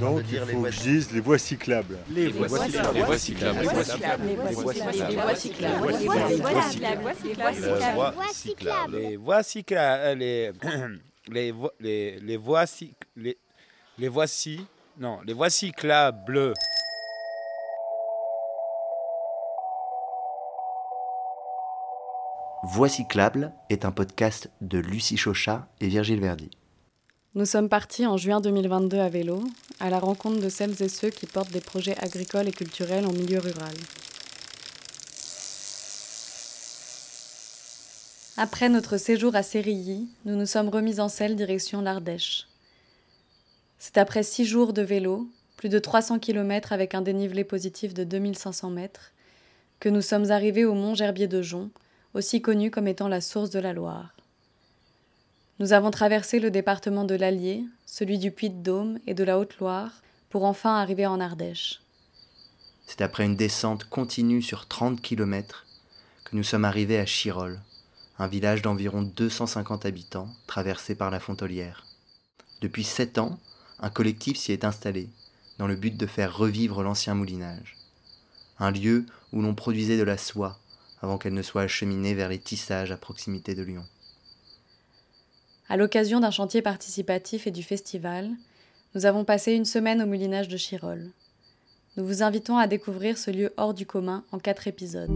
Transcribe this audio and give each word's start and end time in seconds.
Donc 0.00 0.16
de 0.18 0.22
il 0.22 0.26
dire 0.26 0.44
les 0.46 0.52
faut 0.54 0.58
voies 0.60 0.68
que 0.70 0.74
je 0.76 0.80
dise 0.80 1.12
les 1.12 1.20
voies 1.20 1.38
cyclables. 1.38 1.98
Les 2.10 2.28
voies 2.28 2.48
cyclables. 2.48 2.94
Les 2.94 3.02
voies 3.02 3.18
cyclables. 3.18 3.58
Les 3.60 3.66
voies 3.66 3.84
cyclables. 3.84 4.26
Les 4.26 4.34
voies 4.36 4.54
cyclables. 4.54 5.08
Les 5.10 5.16
voies 5.16 5.34
cyclables. 5.34 5.86
Les 5.86 6.06
voies 6.06 6.28
Les 6.28 6.36
voies 6.36 6.62
cyclables. 6.62 7.14
cyclables. 7.14 7.70
La 7.70 8.10
voie 8.12 8.32
cyclable. 8.32 8.96
Les 8.96 9.16
voies 9.16 9.42
cyclables. 9.42 10.02
euh, 10.04 10.14
Les 10.16 10.52
les 11.30 11.52
voies 11.52 11.72
les 11.80 12.18
les 12.20 12.36
voies 12.36 12.64
cyc- 12.64 12.94
les 13.16 13.36
les 13.98 14.08
voici 14.08 14.66
non 14.98 15.20
les 15.26 15.34
voies 15.34 15.50
cyclables. 15.50 16.54
Voix 22.62 22.88
cyclable 22.88 23.52
est 23.70 23.84
un 23.84 23.90
podcast 23.92 24.50
de 24.60 24.78
Lucie 24.78 25.16
Chauchat 25.16 25.66
et 25.80 25.88
Virgile 25.88 26.20
Verdi. 26.20 26.50
Nous 27.36 27.46
sommes 27.46 27.68
partis 27.68 28.06
en 28.06 28.16
juin 28.16 28.40
2022 28.40 28.98
à 28.98 29.08
vélo, 29.08 29.44
à 29.78 29.88
la 29.88 30.00
rencontre 30.00 30.40
de 30.40 30.48
celles 30.48 30.82
et 30.82 30.88
ceux 30.88 31.10
qui 31.10 31.26
portent 31.26 31.52
des 31.52 31.60
projets 31.60 31.96
agricoles 32.02 32.48
et 32.48 32.52
culturels 32.52 33.06
en 33.06 33.12
milieu 33.12 33.38
rural. 33.38 33.72
Après 38.36 38.68
notre 38.68 38.96
séjour 38.96 39.36
à 39.36 39.44
Sérilly, 39.44 40.08
nous 40.24 40.34
nous 40.34 40.46
sommes 40.46 40.70
remis 40.70 40.98
en 40.98 41.08
selle 41.08 41.36
direction 41.36 41.82
l'Ardèche. 41.82 42.48
C'est 43.78 43.96
après 43.96 44.24
six 44.24 44.44
jours 44.44 44.72
de 44.72 44.82
vélo, 44.82 45.28
plus 45.56 45.68
de 45.68 45.78
300 45.78 46.18
km 46.18 46.72
avec 46.72 46.96
un 46.96 47.02
dénivelé 47.02 47.44
positif 47.44 47.94
de 47.94 48.02
2500 48.02 48.70
mètres, 48.70 49.12
que 49.78 49.88
nous 49.88 50.02
sommes 50.02 50.32
arrivés 50.32 50.64
au 50.64 50.74
mont 50.74 50.96
Gerbier 50.96 51.28
de 51.28 51.42
Jonc, 51.42 51.70
aussi 52.12 52.42
connu 52.42 52.72
comme 52.72 52.88
étant 52.88 53.06
la 53.06 53.20
source 53.20 53.50
de 53.50 53.60
la 53.60 53.72
Loire. 53.72 54.16
Nous 55.60 55.74
avons 55.74 55.90
traversé 55.90 56.40
le 56.40 56.50
département 56.50 57.04
de 57.04 57.14
l'Allier, 57.14 57.66
celui 57.84 58.16
du 58.16 58.30
Puy-de-Dôme 58.30 58.98
et 59.06 59.12
de 59.12 59.24
la 59.24 59.38
Haute-Loire, 59.38 60.00
pour 60.30 60.44
enfin 60.44 60.76
arriver 60.76 61.04
en 61.04 61.20
Ardèche. 61.20 61.82
C'est 62.86 63.02
après 63.02 63.26
une 63.26 63.36
descente 63.36 63.84
continue 63.84 64.40
sur 64.40 64.68
30 64.68 65.02
km 65.02 65.66
que 66.24 66.34
nous 66.34 66.44
sommes 66.44 66.64
arrivés 66.64 66.98
à 66.98 67.04
Chirol, 67.04 67.60
un 68.18 68.26
village 68.26 68.62
d'environ 68.62 69.02
250 69.02 69.84
habitants 69.84 70.30
traversé 70.46 70.94
par 70.94 71.10
la 71.10 71.20
Fontolière. 71.20 71.84
Depuis 72.62 72.84
sept 72.84 73.18
ans, 73.18 73.38
un 73.80 73.90
collectif 73.90 74.38
s'y 74.38 74.52
est 74.52 74.64
installé, 74.64 75.10
dans 75.58 75.66
le 75.66 75.76
but 75.76 75.94
de 75.94 76.06
faire 76.06 76.34
revivre 76.34 76.82
l'ancien 76.82 77.14
moulinage. 77.14 77.76
Un 78.58 78.70
lieu 78.70 79.04
où 79.34 79.42
l'on 79.42 79.54
produisait 79.54 79.98
de 79.98 80.04
la 80.04 80.16
soie 80.16 80.58
avant 81.02 81.18
qu'elle 81.18 81.34
ne 81.34 81.42
soit 81.42 81.62
acheminée 81.62 82.14
vers 82.14 82.30
les 82.30 82.38
tissages 82.38 82.92
à 82.92 82.96
proximité 82.96 83.54
de 83.54 83.62
Lyon. 83.62 83.84
À 85.70 85.76
l'occasion 85.76 86.18
d'un 86.18 86.32
chantier 86.32 86.62
participatif 86.62 87.46
et 87.46 87.52
du 87.52 87.62
festival, 87.62 88.28
nous 88.96 89.06
avons 89.06 89.24
passé 89.24 89.52
une 89.52 89.64
semaine 89.64 90.02
au 90.02 90.06
moulinage 90.06 90.48
de 90.48 90.56
Chirol. 90.56 91.12
Nous 91.96 92.04
vous 92.04 92.24
invitons 92.24 92.56
à 92.56 92.66
découvrir 92.66 93.16
ce 93.16 93.30
lieu 93.30 93.52
hors 93.56 93.72
du 93.72 93.86
commun 93.86 94.24
en 94.32 94.40
quatre 94.40 94.66
épisodes. 94.66 95.12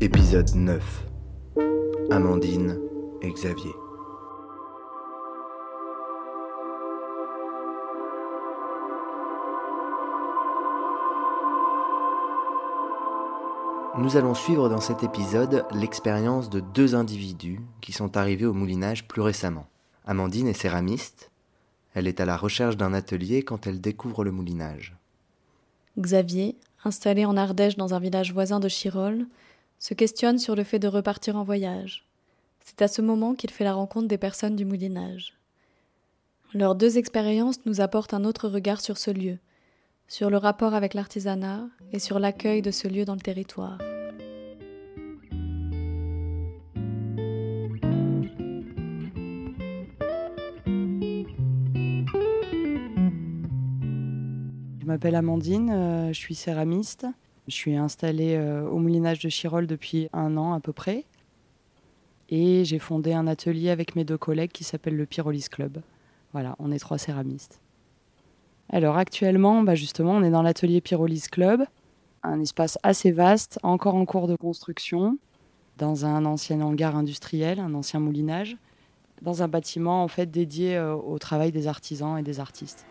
Épisode 0.00 0.54
9 0.54 1.04
Amandine 2.10 2.78
et 3.20 3.30
Xavier. 3.30 3.74
Nous 13.98 14.16
allons 14.16 14.34
suivre 14.34 14.68
dans 14.68 14.80
cet 14.80 15.02
épisode 15.02 15.66
l'expérience 15.72 16.48
de 16.48 16.60
deux 16.60 16.94
individus 16.94 17.60
qui 17.80 17.92
sont 17.92 18.16
arrivés 18.16 18.46
au 18.46 18.52
moulinage 18.52 19.08
plus 19.08 19.20
récemment. 19.20 19.66
Amandine 20.06 20.46
est 20.46 20.54
céramiste. 20.54 21.32
Elle 21.94 22.06
est 22.06 22.20
à 22.20 22.24
la 22.24 22.36
recherche 22.36 22.76
d'un 22.76 22.94
atelier 22.94 23.42
quand 23.42 23.66
elle 23.66 23.80
découvre 23.80 24.22
le 24.22 24.30
moulinage. 24.30 24.96
Xavier, 25.98 26.56
installé 26.84 27.24
en 27.24 27.36
Ardèche 27.36 27.76
dans 27.76 27.92
un 27.92 27.98
village 27.98 28.32
voisin 28.32 28.60
de 28.60 28.68
Chirol, 28.68 29.26
se 29.80 29.94
questionne 29.94 30.38
sur 30.38 30.54
le 30.54 30.62
fait 30.62 30.78
de 30.78 30.88
repartir 30.88 31.36
en 31.36 31.42
voyage. 31.42 32.06
C'est 32.64 32.82
à 32.82 32.88
ce 32.88 33.02
moment 33.02 33.34
qu'il 33.34 33.50
fait 33.50 33.64
la 33.64 33.74
rencontre 33.74 34.06
des 34.06 34.18
personnes 34.18 34.54
du 34.54 34.64
moulinage. 34.64 35.34
Leurs 36.54 36.76
deux 36.76 36.96
expériences 36.96 37.66
nous 37.66 37.80
apportent 37.80 38.14
un 38.14 38.24
autre 38.24 38.48
regard 38.48 38.80
sur 38.80 38.98
ce 38.98 39.10
lieu, 39.10 39.38
sur 40.10 40.28
le 40.28 40.36
rapport 40.38 40.74
avec 40.74 40.94
l'artisanat 40.94 41.68
et 41.92 42.00
sur 42.00 42.18
l'accueil 42.18 42.62
de 42.62 42.72
ce 42.72 42.88
lieu 42.88 43.04
dans 43.04 43.14
le 43.14 43.20
territoire. 43.20 43.78
Je 54.80 54.84
m'appelle 54.84 55.14
Amandine, 55.14 55.70
euh, 55.70 56.08
je 56.08 56.18
suis 56.18 56.34
céramiste. 56.34 57.06
Je 57.46 57.54
suis 57.54 57.76
installée 57.76 58.34
euh, 58.34 58.68
au 58.68 58.78
moulinage 58.78 59.20
de 59.20 59.28
Chirol 59.28 59.68
depuis 59.68 60.08
un 60.12 60.36
an 60.36 60.54
à 60.54 60.60
peu 60.60 60.72
près. 60.72 61.04
Et 62.30 62.64
j'ai 62.64 62.80
fondé 62.80 63.12
un 63.12 63.28
atelier 63.28 63.70
avec 63.70 63.94
mes 63.94 64.02
deux 64.02 64.18
collègues 64.18 64.50
qui 64.50 64.64
s'appelle 64.64 64.96
le 64.96 65.06
Pyrolis 65.06 65.46
Club. 65.48 65.80
Voilà, 66.32 66.56
on 66.58 66.72
est 66.72 66.80
trois 66.80 66.98
céramistes. 66.98 67.60
Alors 68.72 68.96
actuellement, 68.96 69.62
bah 69.62 69.74
justement, 69.74 70.12
on 70.12 70.22
est 70.22 70.30
dans 70.30 70.42
l'atelier 70.42 70.80
Pyrolis 70.80 71.24
Club, 71.30 71.64
un 72.22 72.40
espace 72.40 72.78
assez 72.84 73.10
vaste, 73.10 73.58
encore 73.64 73.96
en 73.96 74.04
cours 74.04 74.28
de 74.28 74.36
construction, 74.36 75.18
dans 75.76 76.06
un 76.06 76.24
ancien 76.24 76.60
hangar 76.60 76.96
industriel, 76.96 77.58
un 77.58 77.74
ancien 77.74 77.98
moulinage, 77.98 78.56
dans 79.22 79.42
un 79.42 79.48
bâtiment 79.48 80.04
en 80.04 80.08
fait 80.08 80.30
dédié 80.30 80.76
euh, 80.76 80.94
au 80.94 81.18
travail 81.18 81.50
des 81.50 81.66
artisans 81.66 82.16
et 82.16 82.22
des 82.22 82.38
artistes. 82.38 82.86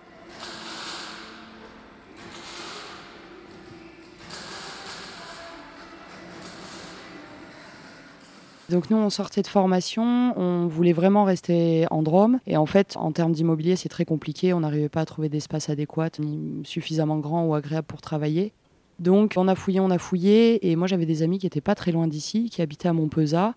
Donc 8.69 8.91
nous, 8.91 8.97
on 8.97 9.09
sortait 9.09 9.41
de 9.41 9.47
formation, 9.47 10.37
on 10.37 10.67
voulait 10.67 10.93
vraiment 10.93 11.23
rester 11.23 11.87
en 11.89 12.03
Drôme. 12.03 12.39
Et 12.45 12.55
en 12.55 12.67
fait, 12.67 12.95
en 12.97 13.11
termes 13.11 13.31
d'immobilier, 13.31 13.75
c'est 13.75 13.89
très 13.89 14.05
compliqué. 14.05 14.53
On 14.53 14.59
n'arrivait 14.59 14.89
pas 14.89 15.01
à 15.01 15.05
trouver 15.05 15.27
d'espace 15.27 15.69
adéquat, 15.69 16.11
ni 16.19 16.61
suffisamment 16.65 17.17
grand 17.17 17.45
ou 17.45 17.55
agréable 17.55 17.87
pour 17.87 18.01
travailler. 18.01 18.53
Donc 18.99 19.33
on 19.37 19.47
a 19.47 19.55
fouillé, 19.55 19.79
on 19.79 19.89
a 19.89 19.97
fouillé. 19.97 20.69
Et 20.69 20.75
moi, 20.75 20.87
j'avais 20.87 21.07
des 21.07 21.23
amis 21.23 21.39
qui 21.39 21.47
n'étaient 21.47 21.61
pas 21.61 21.73
très 21.73 21.91
loin 21.91 22.07
d'ici, 22.07 22.51
qui 22.51 22.61
habitaient 22.61 22.89
à 22.89 22.93
Montpezat, 22.93 23.55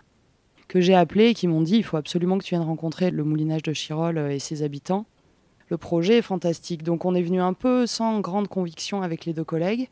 que 0.67 0.81
j'ai 0.81 0.95
appelés 0.95 1.27
et 1.27 1.35
qui 1.35 1.47
m'ont 1.47 1.61
dit, 1.61 1.77
il 1.77 1.85
faut 1.85 1.99
absolument 1.99 2.39
que 2.39 2.45
tu 2.45 2.55
viennes 2.55 2.67
rencontrer 2.67 3.11
le 3.11 3.23
moulinage 3.23 3.63
de 3.63 3.75
Chirol 3.75 4.17
et 4.17 4.39
ses 4.39 4.63
habitants. 4.63 5.05
Le 5.69 5.77
projet 5.77 6.19
est 6.19 6.23
fantastique. 6.23 6.85
Donc 6.85 7.05
on 7.05 7.15
est 7.15 7.23
venu 7.23 7.41
un 7.41 7.53
peu 7.53 7.87
sans 7.87 8.21
grande 8.21 8.49
conviction 8.49 9.03
avec 9.03 9.27
les 9.27 9.35
deux 9.35 9.45
collègues. 9.45 9.91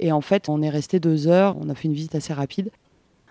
Et 0.00 0.10
en 0.10 0.20
fait, 0.20 0.48
on 0.48 0.62
est 0.62 0.70
resté 0.70 0.98
deux 0.98 1.28
heures, 1.28 1.56
on 1.60 1.68
a 1.68 1.76
fait 1.76 1.86
une 1.86 1.94
visite 1.94 2.16
assez 2.16 2.32
rapide. 2.32 2.70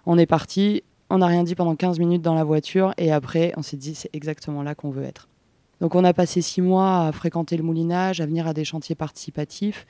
On 0.06 0.18
est 0.18 0.26
parti, 0.26 0.84
on 1.10 1.20
n'a 1.20 1.28
rien 1.28 1.44
dit 1.44 1.56
pendant 1.56 1.76
15 1.76 2.00
minutes 2.00 2.22
dans 2.22 2.36
la 2.36 2.44
voiture 2.44 2.94
et 2.98 3.12
après, 3.12 3.54
on 3.58 3.62
s'est 3.62 3.78
dit 3.78 3.96
c'est 3.96 4.10
exactement 4.14 4.64
là 4.64 4.76
qu'on 4.76 4.90
veut 4.90 5.04
être. 5.04 5.28
Donc 5.80 5.96
on 5.96 6.04
a 6.04 6.14
passé 6.14 6.42
six 6.42 6.62
mois 6.62 7.08
à 7.08 7.12
fréquenter 7.12 7.56
le 7.56 7.64
moulinage, 7.64 8.20
à 8.20 8.26
venir 8.26 8.48
à 8.48 8.54
des 8.54 8.66
chantiers 8.66 8.96
participatifs 8.96 9.86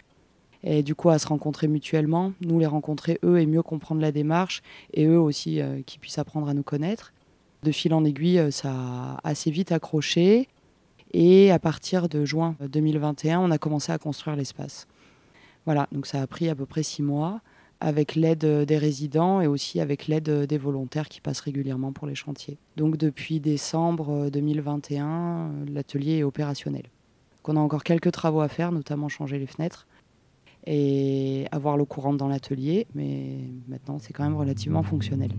et 0.63 0.83
du 0.83 0.95
coup 0.95 1.09
à 1.09 1.19
se 1.19 1.27
rencontrer 1.27 1.67
mutuellement, 1.67 2.33
nous 2.41 2.59
les 2.59 2.65
rencontrer 2.65 3.19
eux 3.23 3.39
et 3.39 3.45
mieux 3.45 3.61
comprendre 3.61 4.01
la 4.01 4.11
démarche 4.11 4.61
et 4.93 5.05
eux 5.05 5.19
aussi 5.19 5.61
euh, 5.61 5.81
qui 5.85 5.97
puissent 5.97 6.17
apprendre 6.17 6.49
à 6.49 6.53
nous 6.53 6.63
connaître. 6.63 7.13
De 7.63 7.71
fil 7.71 7.93
en 7.93 8.03
aiguille, 8.03 8.39
euh, 8.39 8.51
ça 8.51 8.71
a 8.71 9.19
assez 9.23 9.49
vite 9.49 9.71
accroché 9.71 10.47
et 11.13 11.51
à 11.51 11.59
partir 11.59 12.09
de 12.09 12.25
juin 12.25 12.55
2021, 12.59 13.39
on 13.39 13.51
a 13.51 13.57
commencé 13.57 13.91
à 13.91 13.97
construire 13.97 14.35
l'espace. 14.35 14.87
Voilà, 15.65 15.87
donc 15.91 16.05
ça 16.05 16.21
a 16.21 16.27
pris 16.27 16.49
à 16.49 16.55
peu 16.55 16.65
près 16.65 16.83
six 16.83 17.01
mois 17.01 17.41
avec 17.79 18.15
l'aide 18.15 18.45
des 18.45 18.77
résidents 18.77 19.41
et 19.41 19.47
aussi 19.47 19.79
avec 19.79 20.07
l'aide 20.07 20.29
des 20.45 20.57
volontaires 20.57 21.09
qui 21.09 21.21
passent 21.21 21.41
régulièrement 21.41 21.91
pour 21.91 22.07
les 22.07 22.15
chantiers. 22.15 22.57
Donc 22.75 22.97
depuis 22.97 23.39
décembre 23.39 24.29
2021, 24.29 25.51
l'atelier 25.67 26.17
est 26.17 26.23
opérationnel. 26.23 26.83
Donc 26.83 27.49
on 27.49 27.57
a 27.57 27.59
encore 27.59 27.83
quelques 27.83 28.11
travaux 28.11 28.41
à 28.41 28.47
faire, 28.47 28.71
notamment 28.71 29.09
changer 29.09 29.37
les 29.39 29.47
fenêtres 29.47 29.87
et 30.65 31.45
avoir 31.51 31.77
l'eau 31.77 31.85
courante 31.85 32.17
dans 32.17 32.27
l'atelier, 32.27 32.87
mais 32.93 33.39
maintenant 33.67 33.99
c'est 33.99 34.11
quand 34.11 34.23
même 34.23 34.35
relativement 34.35 34.83
fonctionnel. 34.83 35.31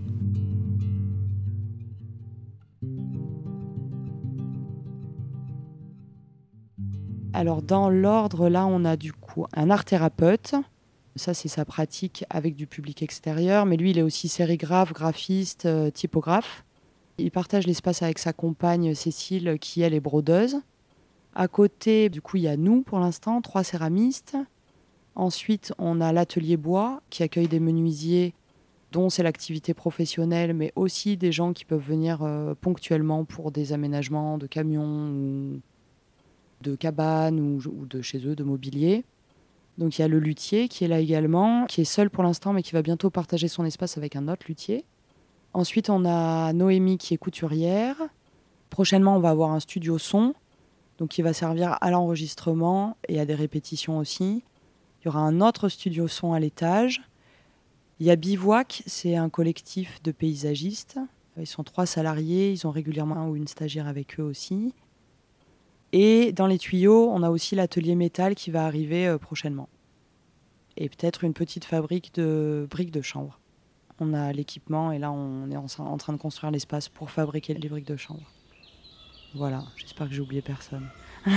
Alors 7.33 7.61
dans 7.61 7.89
l'ordre, 7.89 8.49
là 8.49 8.65
on 8.65 8.83
a 8.85 8.97
du 8.97 9.13
coup 9.13 9.45
un 9.53 9.69
art 9.69 9.85
thérapeute, 9.85 10.55
ça, 11.19 11.35
c'est 11.35 11.47
sa 11.47 11.65
pratique 11.65 12.25
avec 12.31 12.55
du 12.55 12.65
public 12.65 13.03
extérieur. 13.03 13.67
Mais 13.67 13.77
lui, 13.77 13.91
il 13.91 13.99
est 13.99 14.03
aussi 14.03 14.27
sérigraphe, 14.27 14.93
graphiste, 14.93 15.67
euh, 15.67 15.91
typographe. 15.91 16.65
Il 17.19 17.29
partage 17.29 17.67
l'espace 17.67 18.01
avec 18.01 18.17
sa 18.17 18.33
compagne 18.33 18.95
Cécile, 18.95 19.57
qui, 19.59 19.81
elle, 19.81 19.93
est 19.93 19.99
brodeuse. 19.99 20.57
À 21.35 21.47
côté, 21.47 22.09
du 22.09 22.21
coup, 22.21 22.37
il 22.37 22.43
y 22.43 22.47
a 22.47 22.57
nous, 22.57 22.81
pour 22.81 22.99
l'instant, 22.99 23.41
trois 23.41 23.63
céramistes. 23.63 24.35
Ensuite, 25.15 25.73
on 25.77 26.01
a 26.01 26.11
l'atelier 26.13 26.57
bois, 26.57 27.01
qui 27.09 27.23
accueille 27.23 27.47
des 27.47 27.59
menuisiers 27.59 28.33
dont 28.91 29.09
c'est 29.09 29.23
l'activité 29.23 29.73
professionnelle, 29.73 30.53
mais 30.53 30.71
aussi 30.75 31.17
des 31.17 31.31
gens 31.31 31.53
qui 31.53 31.65
peuvent 31.65 31.85
venir 31.85 32.23
euh, 32.23 32.55
ponctuellement 32.59 33.25
pour 33.25 33.51
des 33.51 33.73
aménagements 33.73 34.37
de 34.37 34.47
camions 34.47 35.11
ou 35.11 35.61
de 36.61 36.75
cabanes 36.75 37.39
ou, 37.39 37.85
de 37.85 38.01
chez 38.01 38.25
eux, 38.25 38.35
de 38.35 38.43
mobilier. 38.43 39.03
Donc 39.79 39.97
il 39.97 40.01
y 40.01 40.05
a 40.05 40.09
le 40.09 40.19
luthier 40.19 40.67
qui 40.67 40.83
est 40.83 40.89
là 40.89 40.99
également, 40.99 41.65
qui 41.65 41.79
est 41.79 41.85
seul 41.85 42.09
pour 42.09 42.21
l'instant, 42.21 42.51
mais 42.51 42.61
qui 42.61 42.73
va 42.73 42.81
bientôt 42.81 43.09
partager 43.09 43.47
son 43.47 43.63
espace 43.63 43.97
avec 43.97 44.17
un 44.17 44.27
autre 44.27 44.43
luthier. 44.49 44.83
Ensuite, 45.53 45.89
on 45.89 46.03
a 46.03 46.51
Noémie 46.51 46.97
qui 46.97 47.13
est 47.13 47.17
couturière. 47.17 47.95
Prochainement, 48.69 49.15
on 49.15 49.19
va 49.19 49.29
avoir 49.29 49.51
un 49.51 49.61
studio 49.61 49.97
son, 49.97 50.35
donc 50.97 51.09
qui 51.09 51.21
va 51.21 51.31
servir 51.31 51.77
à 51.79 51.91
l'enregistrement 51.91 52.97
et 53.07 53.21
à 53.21 53.25
des 53.25 53.35
répétitions 53.35 53.97
aussi. 53.99 54.43
Il 55.01 55.05
y 55.05 55.07
aura 55.07 55.21
un 55.21 55.39
autre 55.39 55.69
studio 55.69 56.09
son 56.09 56.33
à 56.33 56.41
l'étage. 56.41 57.01
Il 58.01 58.05
y 58.05 58.11
a 58.11 58.17
Bivouac, 58.17 58.83
c'est 58.85 59.15
un 59.15 59.29
collectif 59.29 60.03
de 60.03 60.11
paysagistes. 60.11 60.99
Ils 61.37 61.47
sont 61.47 61.63
trois 61.63 61.85
salariés, 61.85 62.51
ils 62.51 62.67
ont 62.67 62.71
régulièrement 62.71 63.15
un 63.15 63.29
ou 63.29 63.37
une 63.37 63.47
stagiaire 63.47 63.87
avec 63.87 64.19
eux 64.19 64.23
aussi. 64.23 64.73
Et 65.91 66.31
dans 66.31 66.47
les 66.47 66.57
tuyaux, 66.57 67.09
on 67.11 67.23
a 67.23 67.29
aussi 67.29 67.55
l'atelier 67.55 67.95
métal 67.95 68.35
qui 68.35 68.51
va 68.51 68.65
arriver 68.65 69.07
euh, 69.07 69.17
prochainement. 69.17 69.69
Et 70.77 70.87
peut-être 70.87 71.23
une 71.23 71.33
petite 71.33 71.65
fabrique 71.65 72.13
de 72.13 72.67
briques 72.69 72.91
de 72.91 73.01
chanvre. 73.01 73.39
On 73.99 74.13
a 74.13 74.31
l'équipement 74.31 74.91
et 74.93 74.99
là 74.99 75.11
on 75.11 75.51
est 75.51 75.57
en 75.57 75.97
train 75.97 76.13
de 76.13 76.17
construire 76.17 76.51
l'espace 76.51 76.87
pour 76.87 77.11
fabriquer 77.11 77.53
les 77.53 77.67
briques 77.67 77.87
de 77.87 77.97
chanvre. 77.97 78.31
Voilà, 79.35 79.65
j'espère 79.75 80.07
que 80.07 80.13
j'ai 80.13 80.21
oublié 80.21 80.41
personne. 80.41 80.87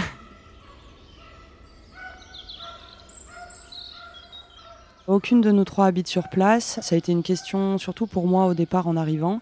Aucune 5.09 5.41
de 5.41 5.51
nous 5.51 5.65
trois 5.65 5.87
habite 5.87 6.07
sur 6.07 6.29
place. 6.29 6.79
Ça 6.81 6.95
a 6.95 6.99
été 6.99 7.11
une 7.11 7.25
question, 7.25 7.79
surtout 7.79 8.07
pour 8.07 8.29
moi 8.29 8.47
au 8.47 8.55
départ 8.55 8.87
en 8.87 8.97
arrivant. 8.97 9.41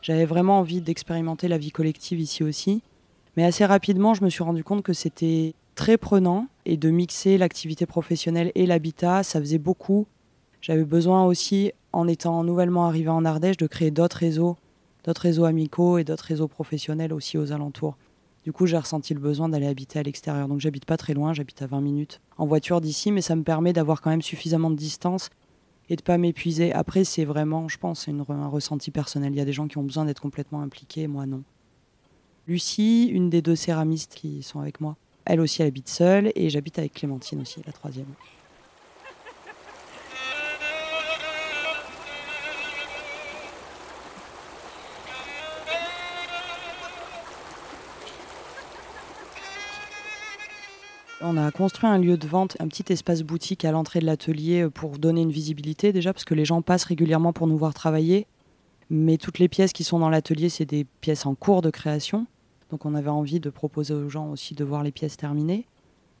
J'avais 0.00 0.24
vraiment 0.24 0.60
envie 0.60 0.80
d'expérimenter 0.80 1.48
la 1.48 1.58
vie 1.58 1.72
collective 1.72 2.20
ici 2.20 2.44
aussi. 2.44 2.82
Mais 3.40 3.46
assez 3.46 3.64
rapidement, 3.64 4.12
je 4.12 4.22
me 4.22 4.28
suis 4.28 4.42
rendu 4.42 4.62
compte 4.62 4.82
que 4.82 4.92
c'était 4.92 5.54
très 5.74 5.96
prenant 5.96 6.48
et 6.66 6.76
de 6.76 6.90
mixer 6.90 7.38
l'activité 7.38 7.86
professionnelle 7.86 8.52
et 8.54 8.66
l'habitat, 8.66 9.22
ça 9.22 9.40
faisait 9.40 9.56
beaucoup. 9.56 10.06
J'avais 10.60 10.84
besoin 10.84 11.24
aussi, 11.24 11.72
en 11.94 12.06
étant 12.06 12.44
nouvellement 12.44 12.84
arrivé 12.84 13.08
en 13.08 13.24
Ardèche, 13.24 13.56
de 13.56 13.66
créer 13.66 13.90
d'autres 13.90 14.18
réseaux, 14.18 14.58
d'autres 15.04 15.22
réseaux 15.22 15.46
amicaux 15.46 15.96
et 15.96 16.04
d'autres 16.04 16.26
réseaux 16.26 16.48
professionnels 16.48 17.14
aussi 17.14 17.38
aux 17.38 17.50
alentours. 17.50 17.96
Du 18.44 18.52
coup, 18.52 18.66
j'ai 18.66 18.76
ressenti 18.76 19.14
le 19.14 19.20
besoin 19.20 19.48
d'aller 19.48 19.68
habiter 19.68 19.98
à 19.98 20.02
l'extérieur. 20.02 20.46
Donc, 20.46 20.60
j'habite 20.60 20.84
pas 20.84 20.98
très 20.98 21.14
loin, 21.14 21.32
j'habite 21.32 21.62
à 21.62 21.66
20 21.66 21.80
minutes 21.80 22.20
en 22.36 22.44
voiture 22.44 22.82
d'ici, 22.82 23.10
mais 23.10 23.22
ça 23.22 23.36
me 23.36 23.42
permet 23.42 23.72
d'avoir 23.72 24.02
quand 24.02 24.10
même 24.10 24.20
suffisamment 24.20 24.70
de 24.70 24.76
distance 24.76 25.30
et 25.88 25.96
de 25.96 26.02
pas 26.02 26.18
m'épuiser. 26.18 26.74
Après, 26.74 27.04
c'est 27.04 27.24
vraiment, 27.24 27.68
je 27.68 27.78
pense, 27.78 28.06
une, 28.06 28.22
un 28.28 28.48
ressenti 28.48 28.90
personnel. 28.90 29.32
Il 29.32 29.38
y 29.38 29.40
a 29.40 29.46
des 29.46 29.54
gens 29.54 29.66
qui 29.66 29.78
ont 29.78 29.82
besoin 29.82 30.04
d'être 30.04 30.20
complètement 30.20 30.60
impliqués, 30.60 31.06
moi 31.06 31.24
non. 31.24 31.42
Lucie, 32.46 33.06
une 33.06 33.30
des 33.30 33.42
deux 33.42 33.56
céramistes 33.56 34.14
qui 34.14 34.42
sont 34.42 34.60
avec 34.60 34.80
moi, 34.80 34.96
elle 35.24 35.40
aussi, 35.40 35.62
habite 35.62 35.88
seule 35.88 36.32
et 36.34 36.50
j'habite 36.50 36.78
avec 36.78 36.94
Clémentine 36.94 37.40
aussi, 37.40 37.60
la 37.66 37.72
troisième. 37.72 38.06
On 51.22 51.36
a 51.36 51.50
construit 51.50 51.88
un 51.88 51.98
lieu 51.98 52.16
de 52.16 52.26
vente, 52.26 52.56
un 52.60 52.66
petit 52.66 52.90
espace 52.92 53.22
boutique 53.22 53.66
à 53.66 53.72
l'entrée 53.72 54.00
de 54.00 54.06
l'atelier 54.06 54.68
pour 54.72 54.98
donner 54.98 55.20
une 55.20 55.30
visibilité 55.30 55.92
déjà, 55.92 56.14
parce 56.14 56.24
que 56.24 56.34
les 56.34 56.46
gens 56.46 56.62
passent 56.62 56.84
régulièrement 56.84 57.32
pour 57.34 57.46
nous 57.46 57.58
voir 57.58 57.74
travailler. 57.74 58.26
Mais 58.90 59.16
toutes 59.16 59.38
les 59.38 59.48
pièces 59.48 59.72
qui 59.72 59.84
sont 59.84 60.00
dans 60.00 60.08
l'atelier, 60.08 60.48
c'est 60.48 60.64
des 60.64 60.84
pièces 61.00 61.24
en 61.24 61.34
cours 61.34 61.62
de 61.62 61.70
création. 61.70 62.26
Donc 62.70 62.84
on 62.84 62.94
avait 62.94 63.10
envie 63.10 63.40
de 63.40 63.50
proposer 63.50 63.94
aux 63.94 64.08
gens 64.08 64.30
aussi 64.30 64.54
de 64.54 64.64
voir 64.64 64.82
les 64.82 64.92
pièces 64.92 65.16
terminées. 65.16 65.66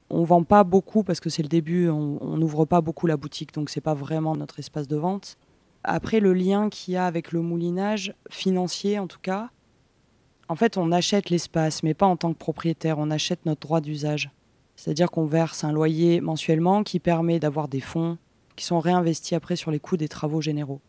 On 0.08 0.24
vend 0.24 0.42
pas 0.42 0.64
beaucoup 0.64 1.02
parce 1.02 1.20
que 1.20 1.30
c'est 1.30 1.42
le 1.42 1.48
début, 1.48 1.88
on 1.88 2.36
n'ouvre 2.36 2.64
pas 2.64 2.80
beaucoup 2.80 3.06
la 3.06 3.16
boutique, 3.16 3.54
donc 3.54 3.70
c'est 3.70 3.80
pas 3.80 3.94
vraiment 3.94 4.34
notre 4.34 4.58
espace 4.58 4.88
de 4.88 4.96
vente. 4.96 5.36
Après, 5.84 6.20
le 6.20 6.32
lien 6.32 6.68
qu'il 6.68 6.94
y 6.94 6.96
a 6.96 7.06
avec 7.06 7.32
le 7.32 7.40
moulinage, 7.40 8.14
financier 8.28 8.98
en 8.98 9.06
tout 9.06 9.20
cas, 9.20 9.50
en 10.48 10.56
fait, 10.56 10.76
on 10.76 10.90
achète 10.90 11.30
l'espace, 11.30 11.84
mais 11.84 11.94
pas 11.94 12.06
en 12.06 12.16
tant 12.16 12.32
que 12.32 12.38
propriétaire, 12.38 12.98
on 12.98 13.10
achète 13.10 13.46
notre 13.46 13.60
droit 13.60 13.80
d'usage. 13.80 14.30
C'est-à-dire 14.74 15.10
qu'on 15.10 15.26
verse 15.26 15.62
un 15.62 15.72
loyer 15.72 16.20
mensuellement 16.20 16.82
qui 16.82 16.98
permet 16.98 17.38
d'avoir 17.38 17.68
des 17.68 17.80
fonds 17.80 18.18
qui 18.56 18.64
sont 18.64 18.80
réinvestis 18.80 19.36
après 19.36 19.54
sur 19.54 19.70
les 19.70 19.78
coûts 19.78 19.96
des 19.96 20.08
travaux 20.08 20.40
généraux. 20.40 20.80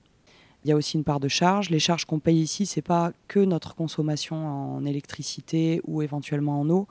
Il 0.64 0.70
y 0.70 0.72
a 0.72 0.76
aussi 0.76 0.98
une 0.98 1.04
part 1.04 1.20
de 1.20 1.28
charge. 1.28 1.70
Les 1.70 1.80
charges 1.80 2.06
qu'on 2.06 2.20
paye 2.20 2.40
ici, 2.40 2.66
ce 2.66 2.78
n'est 2.78 2.84
pas 2.84 3.12
que 3.28 3.40
notre 3.40 3.76
consommation 3.76 4.36
en 4.36 4.86
électricité 4.86 5.82
ou 5.86 6.02
éventuellement 6.02 6.60
en 6.60 6.70
eau. 6.70 6.88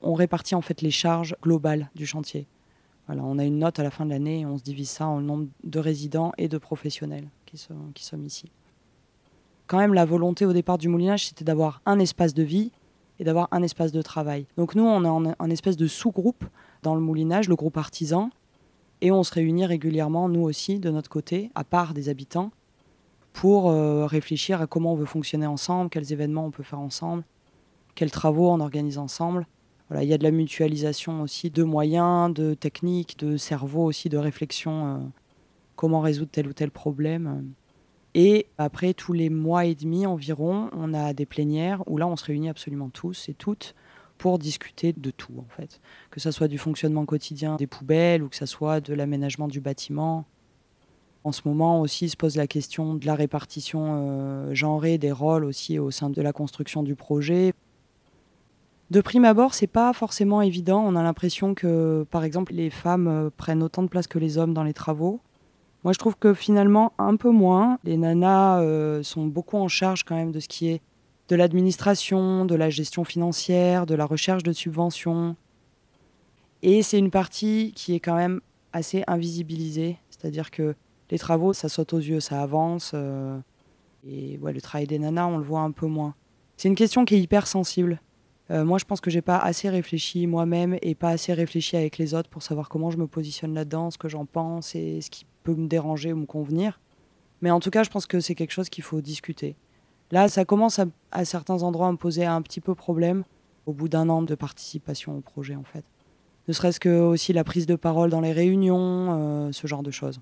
On 0.00 0.14
répartit 0.14 0.54
en 0.54 0.62
fait 0.62 0.80
les 0.80 0.90
charges 0.90 1.36
globales 1.42 1.90
du 1.94 2.06
chantier. 2.06 2.46
Voilà, 3.06 3.22
on 3.24 3.38
a 3.38 3.44
une 3.44 3.58
note 3.58 3.78
à 3.78 3.82
la 3.82 3.90
fin 3.90 4.06
de 4.06 4.10
l'année 4.10 4.40
et 4.40 4.46
on 4.46 4.56
se 4.56 4.62
divise 4.62 4.88
ça 4.88 5.06
en 5.06 5.20
nombre 5.20 5.48
de 5.64 5.78
résidents 5.78 6.32
et 6.38 6.48
de 6.48 6.58
professionnels 6.58 7.28
qui 7.44 7.58
sont, 7.58 7.90
qui 7.94 8.04
sont 8.04 8.22
ici. 8.22 8.50
Quand 9.66 9.78
même, 9.78 9.94
la 9.94 10.04
volonté 10.04 10.46
au 10.46 10.52
départ 10.52 10.78
du 10.78 10.88
moulinage, 10.88 11.26
c'était 11.26 11.44
d'avoir 11.44 11.82
un 11.86 11.98
espace 11.98 12.34
de 12.34 12.42
vie 12.42 12.72
et 13.20 13.24
d'avoir 13.24 13.48
un 13.52 13.62
espace 13.62 13.92
de 13.92 14.02
travail. 14.02 14.46
Donc 14.56 14.74
nous, 14.74 14.82
on 14.82 15.04
est 15.04 15.34
en, 15.38 15.50
espèce 15.50 15.76
de 15.76 15.86
sous-groupe 15.86 16.44
dans 16.82 16.94
le 16.94 17.00
moulinage, 17.00 17.48
le 17.48 17.54
groupe 17.54 17.76
artisan, 17.76 18.30
et 19.02 19.12
on 19.12 19.22
se 19.22 19.32
réunit 19.32 19.66
régulièrement, 19.66 20.28
nous 20.28 20.40
aussi, 20.40 20.80
de 20.80 20.90
notre 20.90 21.10
côté, 21.10 21.50
à 21.54 21.62
part 21.62 21.94
des 21.94 22.08
habitants, 22.08 22.50
pour 23.40 23.70
euh, 23.70 24.04
réfléchir 24.04 24.60
à 24.60 24.66
comment 24.66 24.92
on 24.92 24.96
veut 24.96 25.06
fonctionner 25.06 25.46
ensemble, 25.46 25.88
quels 25.88 26.12
événements 26.12 26.44
on 26.44 26.50
peut 26.50 26.62
faire 26.62 26.78
ensemble, 26.78 27.24
quels 27.94 28.10
travaux 28.10 28.50
on 28.50 28.60
organise 28.60 28.98
ensemble. 28.98 29.46
Voilà, 29.88 30.02
il 30.02 30.10
y 30.10 30.12
a 30.12 30.18
de 30.18 30.24
la 30.24 30.30
mutualisation 30.30 31.22
aussi 31.22 31.48
de 31.48 31.62
moyens, 31.62 32.34
de 32.34 32.52
techniques, 32.52 33.18
de 33.18 33.38
cerveau 33.38 33.86
aussi, 33.86 34.10
de 34.10 34.18
réflexion, 34.18 34.86
euh, 34.86 34.98
comment 35.74 36.02
résoudre 36.02 36.30
tel 36.30 36.48
ou 36.48 36.52
tel 36.52 36.70
problème. 36.70 37.54
Et 38.12 38.46
après, 38.58 38.92
tous 38.92 39.14
les 39.14 39.30
mois 39.30 39.64
et 39.64 39.74
demi 39.74 40.04
environ, 40.04 40.68
on 40.74 40.92
a 40.92 41.14
des 41.14 41.24
plénières 41.24 41.82
où 41.86 41.96
là, 41.96 42.06
on 42.06 42.16
se 42.16 42.26
réunit 42.26 42.50
absolument 42.50 42.90
tous 42.90 43.30
et 43.30 43.34
toutes 43.34 43.74
pour 44.18 44.38
discuter 44.38 44.92
de 44.92 45.10
tout, 45.10 45.32
en 45.38 45.48
fait. 45.48 45.80
Que 46.10 46.20
ce 46.20 46.30
soit 46.30 46.48
du 46.48 46.58
fonctionnement 46.58 47.06
quotidien 47.06 47.56
des 47.56 47.66
poubelles 47.66 48.22
ou 48.22 48.28
que 48.28 48.36
ce 48.36 48.44
soit 48.44 48.82
de 48.82 48.92
l'aménagement 48.92 49.48
du 49.48 49.62
bâtiment. 49.62 50.26
En 51.22 51.32
ce 51.32 51.42
moment 51.44 51.80
aussi 51.80 52.08
se 52.08 52.16
pose 52.16 52.36
la 52.36 52.46
question 52.46 52.94
de 52.94 53.04
la 53.04 53.14
répartition 53.14 53.84
euh, 53.88 54.54
genrée 54.54 54.96
des 54.96 55.12
rôles 55.12 55.44
aussi 55.44 55.78
au 55.78 55.90
sein 55.90 56.08
de 56.08 56.22
la 56.22 56.32
construction 56.32 56.82
du 56.82 56.94
projet. 56.94 57.52
De 58.90 59.00
prime 59.00 59.24
abord, 59.24 59.54
c'est 59.54 59.66
pas 59.66 59.92
forcément 59.92 60.40
évident. 60.42 60.82
On 60.84 60.96
a 60.96 61.02
l'impression 61.02 61.54
que, 61.54 62.06
par 62.10 62.24
exemple, 62.24 62.54
les 62.54 62.70
femmes 62.70 63.06
euh, 63.06 63.30
prennent 63.36 63.62
autant 63.62 63.82
de 63.82 63.88
place 63.88 64.06
que 64.06 64.18
les 64.18 64.38
hommes 64.38 64.54
dans 64.54 64.64
les 64.64 64.72
travaux. 64.72 65.20
Moi, 65.84 65.92
je 65.92 65.98
trouve 65.98 66.16
que 66.16 66.34
finalement, 66.34 66.92
un 66.98 67.16
peu 67.16 67.30
moins. 67.30 67.78
Les 67.84 67.96
nanas 67.96 68.60
euh, 68.60 69.02
sont 69.02 69.26
beaucoup 69.26 69.58
en 69.58 69.68
charge 69.68 70.04
quand 70.04 70.16
même 70.16 70.32
de 70.32 70.40
ce 70.40 70.48
qui 70.48 70.68
est 70.68 70.80
de 71.28 71.36
l'administration, 71.36 72.44
de 72.44 72.54
la 72.54 72.70
gestion 72.70 73.04
financière, 73.04 73.86
de 73.86 73.94
la 73.94 74.06
recherche 74.06 74.42
de 74.42 74.52
subventions. 74.52 75.36
Et 76.62 76.82
c'est 76.82 76.98
une 76.98 77.10
partie 77.10 77.72
qui 77.76 77.94
est 77.94 78.00
quand 78.00 78.16
même 78.16 78.40
assez 78.72 79.04
invisibilisée. 79.06 79.98
C'est-à-dire 80.10 80.50
que 80.50 80.74
les 81.10 81.18
travaux, 81.18 81.52
ça 81.52 81.68
saute 81.68 81.92
aux 81.92 81.98
yeux, 81.98 82.20
ça 82.20 82.42
avance. 82.42 82.92
Euh, 82.94 83.38
et 84.06 84.38
le 84.42 84.60
travail 84.60 84.86
des 84.86 84.98
nanas, 84.98 85.26
on 85.26 85.38
le 85.38 85.44
voit 85.44 85.60
un 85.60 85.72
peu 85.72 85.86
moins. 85.86 86.14
C'est 86.56 86.68
une 86.68 86.74
question 86.74 87.04
qui 87.04 87.14
est 87.14 87.20
hyper 87.20 87.46
sensible. 87.46 88.00
Euh, 88.50 88.64
moi, 88.64 88.78
je 88.78 88.84
pense 88.84 89.00
que 89.00 89.10
j'ai 89.10 89.22
pas 89.22 89.38
assez 89.38 89.68
réfléchi 89.68 90.26
moi-même 90.26 90.76
et 90.82 90.94
pas 90.94 91.10
assez 91.10 91.32
réfléchi 91.32 91.76
avec 91.76 91.98
les 91.98 92.14
autres 92.14 92.28
pour 92.28 92.42
savoir 92.42 92.68
comment 92.68 92.90
je 92.90 92.98
me 92.98 93.06
positionne 93.06 93.54
là-dedans, 93.54 93.90
ce 93.90 93.98
que 93.98 94.08
j'en 94.08 94.26
pense 94.26 94.74
et 94.74 95.00
ce 95.00 95.10
qui 95.10 95.24
peut 95.44 95.54
me 95.54 95.68
déranger 95.68 96.12
ou 96.12 96.16
me 96.16 96.26
convenir. 96.26 96.80
Mais 97.42 97.50
en 97.50 97.60
tout 97.60 97.70
cas, 97.70 97.82
je 97.82 97.90
pense 97.90 98.06
que 98.06 98.20
c'est 98.20 98.34
quelque 98.34 98.50
chose 98.50 98.68
qu'il 98.68 98.84
faut 98.84 99.00
discuter. 99.00 99.56
Là, 100.10 100.28
ça 100.28 100.44
commence 100.44 100.80
à, 101.12 101.24
certains 101.24 101.62
endroits 101.62 101.86
à 101.86 101.92
me 101.92 101.96
poser 101.96 102.24
un 102.24 102.42
petit 102.42 102.60
peu 102.60 102.74
problème 102.74 103.24
au 103.66 103.72
bout 103.72 103.88
d'un 103.88 104.08
an 104.08 104.22
de 104.22 104.34
participation 104.34 105.16
au 105.16 105.20
projet, 105.20 105.54
en 105.54 105.62
fait. 105.62 105.84
Ne 106.48 106.52
serait-ce 106.52 106.80
que 106.80 107.00
aussi 107.00 107.32
la 107.32 107.44
prise 107.44 107.66
de 107.66 107.76
parole 107.76 108.10
dans 108.10 108.20
les 108.20 108.32
réunions, 108.32 109.46
euh, 109.48 109.52
ce 109.52 109.66
genre 109.68 109.84
de 109.84 109.92
choses. 109.92 110.20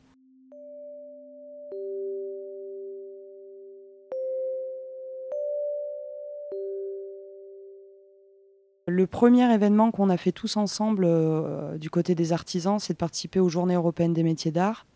Le 8.98 9.06
premier 9.06 9.54
événement 9.54 9.92
qu'on 9.92 10.10
a 10.10 10.16
fait 10.16 10.32
tous 10.32 10.56
ensemble 10.56 11.04
euh, 11.06 11.78
du 11.78 11.88
côté 11.88 12.16
des 12.16 12.32
artisans, 12.32 12.80
c'est 12.80 12.94
de 12.94 12.98
participer 12.98 13.38
aux 13.38 13.48
Journées 13.48 13.76
européennes 13.76 14.12
des 14.12 14.24
métiers 14.24 14.50
d'art. 14.50 14.86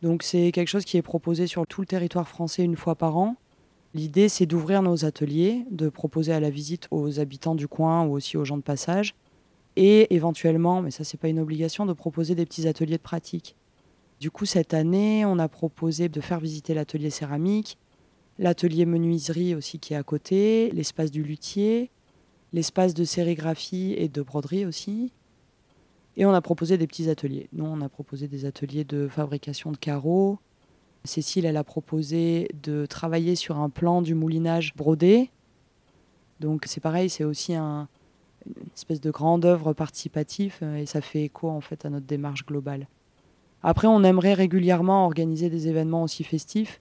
Donc 0.00 0.22
c'est 0.22 0.52
quelque 0.52 0.68
chose 0.68 0.84
qui 0.84 0.96
est 0.96 1.02
proposé 1.02 1.48
sur 1.48 1.66
tout 1.66 1.80
le 1.80 1.86
territoire 1.88 2.28
français 2.28 2.62
une 2.62 2.76
fois 2.76 2.94
par 2.94 3.16
an. 3.16 3.34
L'idée, 3.94 4.28
c'est 4.28 4.46
d'ouvrir 4.46 4.80
nos 4.80 5.04
ateliers, 5.04 5.66
de 5.72 5.88
proposer 5.88 6.32
à 6.32 6.38
la 6.38 6.50
visite 6.50 6.86
aux 6.92 7.18
habitants 7.18 7.56
du 7.56 7.66
coin 7.66 8.04
ou 8.04 8.12
aussi 8.12 8.36
aux 8.36 8.44
gens 8.44 8.58
de 8.58 8.62
passage, 8.62 9.16
et 9.74 10.14
éventuellement, 10.14 10.80
mais 10.80 10.92
ça 10.92 11.02
c'est 11.02 11.18
pas 11.18 11.26
une 11.26 11.40
obligation, 11.40 11.84
de 11.84 11.94
proposer 11.94 12.36
des 12.36 12.46
petits 12.46 12.68
ateliers 12.68 12.98
de 12.98 13.02
pratique. 13.02 13.56
Du 14.20 14.30
coup, 14.30 14.46
cette 14.46 14.72
année, 14.72 15.24
on 15.24 15.40
a 15.40 15.48
proposé 15.48 16.08
de 16.08 16.20
faire 16.20 16.38
visiter 16.38 16.74
l'atelier 16.74 17.10
céramique, 17.10 17.76
l'atelier 18.38 18.86
menuiserie 18.86 19.56
aussi 19.56 19.80
qui 19.80 19.94
est 19.94 19.96
à 19.96 20.04
côté, 20.04 20.70
l'espace 20.70 21.10
du 21.10 21.24
luthier, 21.24 21.90
l'espace 22.52 22.94
de 22.94 23.04
sérigraphie 23.04 23.94
et 23.96 24.08
de 24.08 24.22
broderie 24.22 24.66
aussi. 24.66 25.12
Et 26.16 26.26
on 26.26 26.34
a 26.34 26.40
proposé 26.40 26.78
des 26.78 26.86
petits 26.86 27.08
ateliers. 27.08 27.48
Nous, 27.52 27.64
on 27.64 27.80
a 27.80 27.88
proposé 27.88 28.26
des 28.26 28.44
ateliers 28.44 28.84
de 28.84 29.06
fabrication 29.08 29.70
de 29.70 29.76
carreaux. 29.76 30.38
Cécile, 31.04 31.46
elle 31.46 31.56
a 31.56 31.64
proposé 31.64 32.48
de 32.62 32.86
travailler 32.86 33.36
sur 33.36 33.58
un 33.58 33.70
plan 33.70 34.02
du 34.02 34.14
moulinage 34.14 34.74
brodé. 34.74 35.30
Donc 36.40 36.64
c'est 36.66 36.80
pareil, 36.80 37.08
c'est 37.08 37.24
aussi 37.24 37.54
un, 37.54 37.88
une 38.46 38.68
espèce 38.74 39.00
de 39.00 39.10
grande 39.10 39.44
œuvre 39.44 39.72
participative 39.72 40.56
euh, 40.62 40.76
et 40.76 40.86
ça 40.86 41.00
fait 41.00 41.22
écho 41.24 41.48
en 41.48 41.60
fait 41.60 41.84
à 41.84 41.90
notre 41.90 42.06
démarche 42.06 42.46
globale. 42.46 42.88
Après, 43.62 43.88
on 43.88 44.04
aimerait 44.04 44.34
régulièrement 44.34 45.04
organiser 45.04 45.50
des 45.50 45.66
événements 45.66 46.04
aussi 46.04 46.22
festifs 46.22 46.80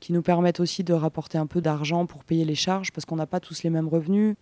qui 0.00 0.12
nous 0.12 0.22
permettent 0.22 0.60
aussi 0.60 0.84
de 0.84 0.92
rapporter 0.92 1.38
un 1.38 1.46
peu 1.46 1.60
d'argent 1.60 2.06
pour 2.06 2.24
payer 2.24 2.44
les 2.44 2.54
charges 2.54 2.92
parce 2.92 3.04
qu'on 3.04 3.16
n'a 3.16 3.26
pas 3.26 3.40
tous 3.40 3.62
les 3.62 3.70
mêmes 3.70 3.88
revenus. 3.88 4.36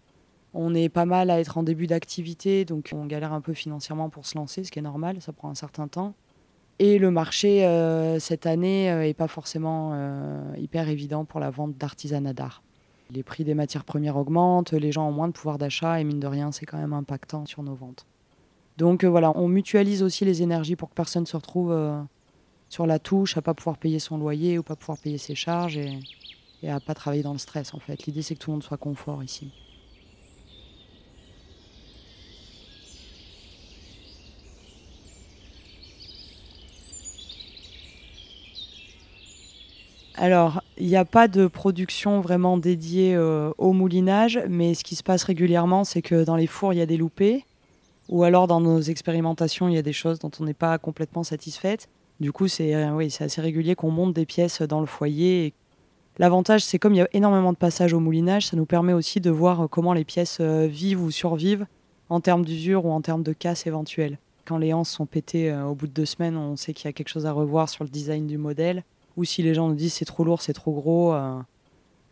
On 0.55 0.75
est 0.75 0.89
pas 0.89 1.05
mal 1.05 1.31
à 1.31 1.41
être 1.41 1.59
en 1.59 1.63
début 1.63 1.87
d'activité, 1.87 2.65
donc 2.65 2.91
on 2.95 3.07
galère 3.07 3.33
un 3.33 3.41
peu 3.41 3.53
financièrement 3.53 4.09
pour 4.09 4.27
se 4.27 4.37
lancer, 4.37 4.65
ce 4.65 4.71
qui 4.71 4.79
est 4.79 4.83
normal, 4.83 5.21
ça 5.21 5.33
prend 5.33 5.51
un 5.51 5.55
certain 5.55 5.89
temps. 5.89 6.15
Et 6.79 6.99
le 6.99 7.11
marché 7.11 7.67
euh, 7.67 8.19
cette 8.21 8.47
année 8.47 8.85
n'est 8.85 9.11
euh, 9.11 9.15
pas 9.15 9.27
forcément 9.27 9.91
euh, 9.95 10.55
hyper 10.57 10.89
évident 10.89 11.25
pour 11.25 11.41
la 11.41 11.51
vente 11.51 11.77
d'artisanat 11.77 12.33
d'art. 12.33 12.63
Les 13.11 13.23
prix 13.23 13.43
des 13.43 13.55
matières 13.55 13.85
premières 13.85 14.17
augmentent, 14.17 14.73
les 14.73 14.93
gens 14.93 15.09
ont 15.09 15.13
moins 15.13 15.29
de 15.29 15.33
pouvoir 15.33 15.59
d'achat 15.59 16.01
et 16.01 16.05
mine 16.05 16.21
de 16.21 16.27
rien, 16.27 16.53
c'est 16.53 16.67
quand 16.67 16.79
même 16.79 16.93
impactant 16.93 17.47
sur 17.47 17.63
nos 17.63 17.75
ventes. 17.75 18.07
Donc 18.77 19.05
voilà, 19.05 19.33
on 19.37 19.49
mutualise 19.49 20.03
aussi 20.03 20.25
les 20.25 20.43
énergies 20.43 20.77
pour 20.77 20.91
que 20.91 20.95
personne 20.95 21.23
ne 21.23 21.27
se 21.27 21.37
retrouve 21.37 21.75
sur 22.69 22.87
la 22.87 22.99
touche 22.99 23.37
à 23.37 23.43
pas 23.43 23.55
pouvoir 23.55 23.79
payer 23.79 23.99
son 23.99 24.19
loyer 24.19 24.59
ou 24.59 24.63
pas 24.63 24.77
pouvoir 24.77 24.99
payer 24.99 25.19
ses 25.19 25.35
charges 25.35 25.79
et, 25.79 25.99
et 26.63 26.71
à 26.71 26.79
pas 26.79 26.95
travailler 26.95 27.23
dans 27.23 27.33
le 27.33 27.39
stress 27.39 27.75
en 27.75 27.81
fait. 27.81 28.05
L'idée 28.07 28.23
c'est 28.23 28.35
que 28.35 28.41
tout 28.41 28.51
le 28.51 28.57
monde 28.57 28.63
soit 28.63 28.77
confort 28.77 29.25
ici. 29.25 29.51
Alors, 40.21 40.65
il 40.79 40.89
n'y 40.89 40.97
a 40.97 41.05
pas 41.05 41.29
de 41.29 41.47
production 41.47 42.21
vraiment 42.21 42.59
dédiée 42.59 43.15
euh, 43.15 43.53
au 43.57 43.73
moulinage, 43.73 44.41
mais 44.49 44.75
ce 44.75 44.83
qui 44.83 44.97
se 44.97 45.05
passe 45.05 45.23
régulièrement, 45.23 45.85
c'est 45.85 46.03
que 46.03 46.25
dans 46.25 46.35
les 46.35 46.49
fours, 46.49 46.73
il 46.73 46.81
y 46.81 46.83
a 46.83 46.87
des 46.87 46.97
loupés, 46.97 47.45
ou 48.09 48.25
alors 48.25 48.49
dans 48.49 48.61
nos 48.61 48.81
expérimentations, 48.81 49.69
il 49.69 49.77
y 49.77 49.79
a 49.79 49.83
des 49.83 49.93
choses 49.93 50.19
dont 50.19 50.33
on 50.41 50.45
n'est 50.45 50.55
pas 50.55 50.77
complètement 50.79 51.23
satisfaite. 51.23 51.89
Du 52.19 52.33
coup, 52.33 52.49
c'est 52.49 52.75
euh, 52.75 53.09
assez 53.21 53.41
régulier 53.41 53.77
qu'on 53.77 53.93
monte 53.93 54.13
des 54.13 54.27
pièces 54.27 54.61
dans 54.61 54.81
le 54.81 54.87
foyer. 54.87 55.53
L'avantage, 56.19 56.65
c'est 56.65 56.81
comme 56.81 56.95
il 56.95 56.99
y 56.99 57.03
a 57.03 57.09
énormément 57.13 57.53
de 57.53 57.59
passages 57.59 57.93
au 57.93 58.01
moulinage, 58.01 58.49
ça 58.49 58.57
nous 58.57 58.67
permet 58.67 58.95
aussi 58.95 59.21
de 59.21 59.31
voir 59.31 59.61
euh, 59.61 59.67
comment 59.69 59.93
les 59.93 60.05
pièces 60.05 60.41
vivent 60.41 61.01
ou 61.01 61.13
survivent 61.13 61.67
en 62.09 62.19
termes 62.19 62.45
d'usure 62.45 62.87
ou 62.87 62.91
en 62.91 63.03
termes 63.03 63.23
de 63.23 63.33
casse 63.33 63.69
éventuelle. 63.69 64.19
Quand 64.47 64.59
les 64.59 64.73
anses 64.73 64.91
sont 64.91 65.07
pétées 65.07 65.55
au 65.55 65.77
bout 65.77 65.87
de 65.87 65.93
deux 65.93 66.07
semaines, 66.07 66.37
on 66.37 66.57
sait 66.57 66.73
qu'il 66.73 66.87
y 66.87 66.89
a 66.89 66.93
quelque 66.93 67.11
chose 67.11 67.27
à 67.27 67.31
revoir 67.31 67.69
sur 67.69 67.85
le 67.85 67.91
design 67.91 68.27
du 68.27 68.37
modèle 68.37 68.83
ou 69.19 69.25
si 69.25 69.43
les 69.43 69.53
gens 69.53 69.69
nous 69.69 69.75
disent 69.75 69.95
c'est 69.95 70.05
trop 70.05 70.23
lourd, 70.23 70.41
c'est 70.41 70.53
trop 70.53 70.73
gros. 70.73 71.13
Euh, 71.13 71.41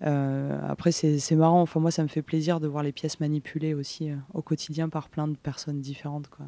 euh, 0.03 0.59
après, 0.69 0.91
c'est 0.91 1.37
marrant. 1.37 1.63
Enfin, 1.63 1.79
moi, 1.79 1.93
ça 1.93 2.03
me 2.03 2.09
fait 2.09 2.21
plaisir 2.21 2.59
de 2.59 2.67
voir 2.67 2.83
les 2.83 2.91
pièces 2.91 3.21
manipulées 3.21 3.75
aussi 3.75 4.11
euh, 4.11 4.17
au 4.35 4.43
quotidien 4.43 4.89
par 4.89 5.09
plein 5.09 5.29
de 5.29 5.37
personnes 5.37 5.81
différentes. 5.81 6.29
Quoi. 6.29 6.47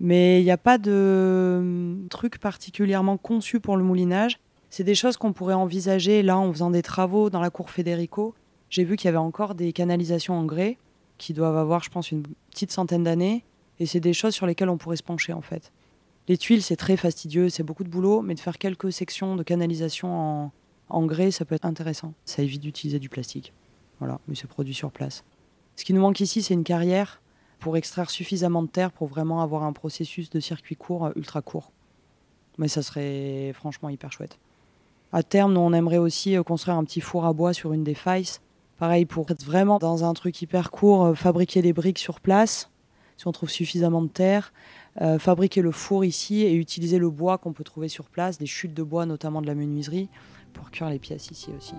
Mais 0.00 0.42
il 0.42 0.44
n'y 0.44 0.50
a 0.50 0.58
pas 0.58 0.76
de 0.76 1.96
truc 2.10 2.38
particulièrement 2.38 3.16
conçu 3.16 3.58
pour 3.58 3.78
le 3.78 3.82
moulinage. 3.82 4.38
C'est 4.68 4.84
des 4.84 4.94
choses 4.94 5.16
qu'on 5.16 5.32
pourrait 5.32 5.54
envisager 5.54 6.22
là 6.22 6.36
en 6.36 6.52
faisant 6.52 6.70
des 6.70 6.82
travaux 6.82 7.30
dans 7.30 7.40
la 7.40 7.48
cour 7.48 7.70
Federico. 7.70 8.34
J'ai 8.68 8.84
vu 8.84 8.96
qu'il 8.96 9.06
y 9.06 9.08
avait 9.08 9.16
encore 9.16 9.54
des 9.54 9.72
canalisations 9.72 10.34
en 10.34 10.44
grès 10.44 10.76
qui 11.16 11.32
doivent 11.32 11.56
avoir, 11.56 11.82
je 11.82 11.88
pense, 11.88 12.10
une 12.10 12.22
petite 12.50 12.70
centaine 12.70 13.04
d'années. 13.04 13.44
Et 13.80 13.86
c'est 13.86 14.00
des 14.00 14.12
choses 14.12 14.34
sur 14.34 14.46
lesquelles 14.46 14.68
on 14.68 14.76
pourrait 14.76 14.96
se 14.96 15.02
pencher 15.02 15.32
en 15.32 15.40
fait. 15.40 15.72
Les 16.26 16.38
tuiles, 16.38 16.62
c'est 16.62 16.76
très 16.76 16.96
fastidieux, 16.96 17.50
c'est 17.50 17.62
beaucoup 17.62 17.84
de 17.84 17.90
boulot, 17.90 18.22
mais 18.22 18.34
de 18.34 18.40
faire 18.40 18.56
quelques 18.56 18.92
sections 18.92 19.36
de 19.36 19.42
canalisation 19.42 20.50
en, 20.88 21.06
grès, 21.06 21.30
ça 21.30 21.44
peut 21.44 21.54
être 21.54 21.66
intéressant. 21.66 22.14
Ça 22.24 22.42
évite 22.42 22.62
d'utiliser 22.62 22.98
du 22.98 23.10
plastique. 23.10 23.52
Voilà, 23.98 24.18
mais 24.26 24.34
c'est 24.34 24.46
produit 24.46 24.74
sur 24.74 24.90
place. 24.90 25.24
Ce 25.76 25.84
qui 25.84 25.92
nous 25.92 26.00
manque 26.00 26.20
ici, 26.20 26.42
c'est 26.42 26.54
une 26.54 26.64
carrière 26.64 27.20
pour 27.58 27.76
extraire 27.76 28.10
suffisamment 28.10 28.62
de 28.62 28.68
terre 28.68 28.90
pour 28.90 29.06
vraiment 29.06 29.42
avoir 29.42 29.64
un 29.64 29.72
processus 29.72 30.30
de 30.30 30.40
circuit 30.40 30.76
court 30.76 31.06
euh, 31.06 31.12
ultra 31.16 31.42
court. 31.42 31.72
Mais 32.58 32.68
ça 32.68 32.82
serait 32.82 33.52
franchement 33.54 33.88
hyper 33.88 34.12
chouette. 34.12 34.38
À 35.12 35.22
terme, 35.22 35.52
nous, 35.52 35.60
on 35.60 35.72
aimerait 35.72 35.98
aussi 35.98 36.36
euh, 36.36 36.42
construire 36.42 36.76
un 36.76 36.84
petit 36.84 37.00
four 37.00 37.24
à 37.24 37.32
bois 37.32 37.52
sur 37.52 37.72
une 37.72 37.84
des 37.84 37.94
failles. 37.94 38.28
Pareil, 38.78 39.06
pour 39.06 39.30
être 39.30 39.44
vraiment 39.44 39.78
dans 39.78 40.04
un 40.04 40.12
truc 40.14 40.40
hyper 40.42 40.70
court, 40.70 41.04
euh, 41.04 41.14
fabriquer 41.14 41.62
des 41.62 41.72
briques 41.72 41.98
sur 41.98 42.20
place, 42.20 42.70
si 43.16 43.26
on 43.26 43.32
trouve 43.32 43.50
suffisamment 43.50 44.02
de 44.02 44.08
terre, 44.08 44.52
euh, 45.00 45.18
fabriquer 45.18 45.62
le 45.62 45.70
four 45.70 46.04
ici 46.04 46.42
et 46.42 46.54
utiliser 46.54 46.98
le 46.98 47.10
bois 47.10 47.38
qu'on 47.38 47.52
peut 47.52 47.64
trouver 47.64 47.88
sur 47.88 48.08
place, 48.08 48.38
des 48.38 48.46
chutes 48.46 48.74
de 48.74 48.82
bois 48.82 49.06
notamment 49.06 49.42
de 49.42 49.46
la 49.46 49.54
menuiserie, 49.54 50.08
pour 50.52 50.70
cuire 50.70 50.88
les 50.88 50.98
pièces 50.98 51.30
ici 51.30 51.50
aussi. 51.56 51.74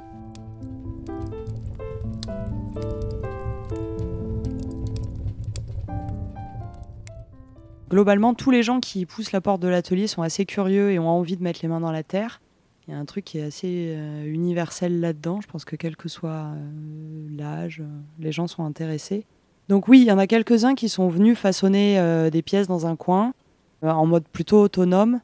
Globalement, 7.89 8.33
tous 8.33 8.51
les 8.51 8.63
gens 8.63 8.79
qui 8.79 9.05
poussent 9.05 9.31
la 9.31 9.41
porte 9.41 9.61
de 9.61 9.67
l'atelier 9.67 10.07
sont 10.07 10.21
assez 10.21 10.45
curieux 10.45 10.91
et 10.91 10.99
ont 10.99 11.07
envie 11.07 11.37
de 11.37 11.43
mettre 11.43 11.59
les 11.61 11.69
mains 11.69 11.79
dans 11.79 11.91
la 11.91 12.03
terre. 12.03 12.41
Il 12.87 12.91
y 12.91 12.97
a 12.97 12.99
un 12.99 13.05
truc 13.05 13.25
qui 13.25 13.37
est 13.37 13.43
assez 13.43 13.95
euh, 13.95 14.25
universel 14.25 14.99
là-dedans. 14.99 15.39
Je 15.41 15.47
pense 15.47 15.65
que 15.65 15.75
quel 15.75 15.95
que 15.95 16.09
soit 16.09 16.51
euh, 16.53 17.27
l'âge, 17.35 17.81
les 18.19 18.31
gens 18.31 18.47
sont 18.47 18.65
intéressés. 18.65 19.25
Donc 19.67 19.87
oui, 19.87 20.01
il 20.01 20.05
y 20.05 20.11
en 20.11 20.17
a 20.17 20.27
quelques-uns 20.27 20.75
qui 20.75 20.89
sont 20.89 21.07
venus 21.07 21.37
façonner 21.37 21.99
euh, 21.99 22.29
des 22.29 22.41
pièces 22.41 22.67
dans 22.67 22.85
un 22.85 22.95
coin, 22.95 23.33
euh, 23.83 23.89
en 23.89 24.05
mode 24.05 24.27
plutôt 24.27 24.61
autonome, 24.61 25.21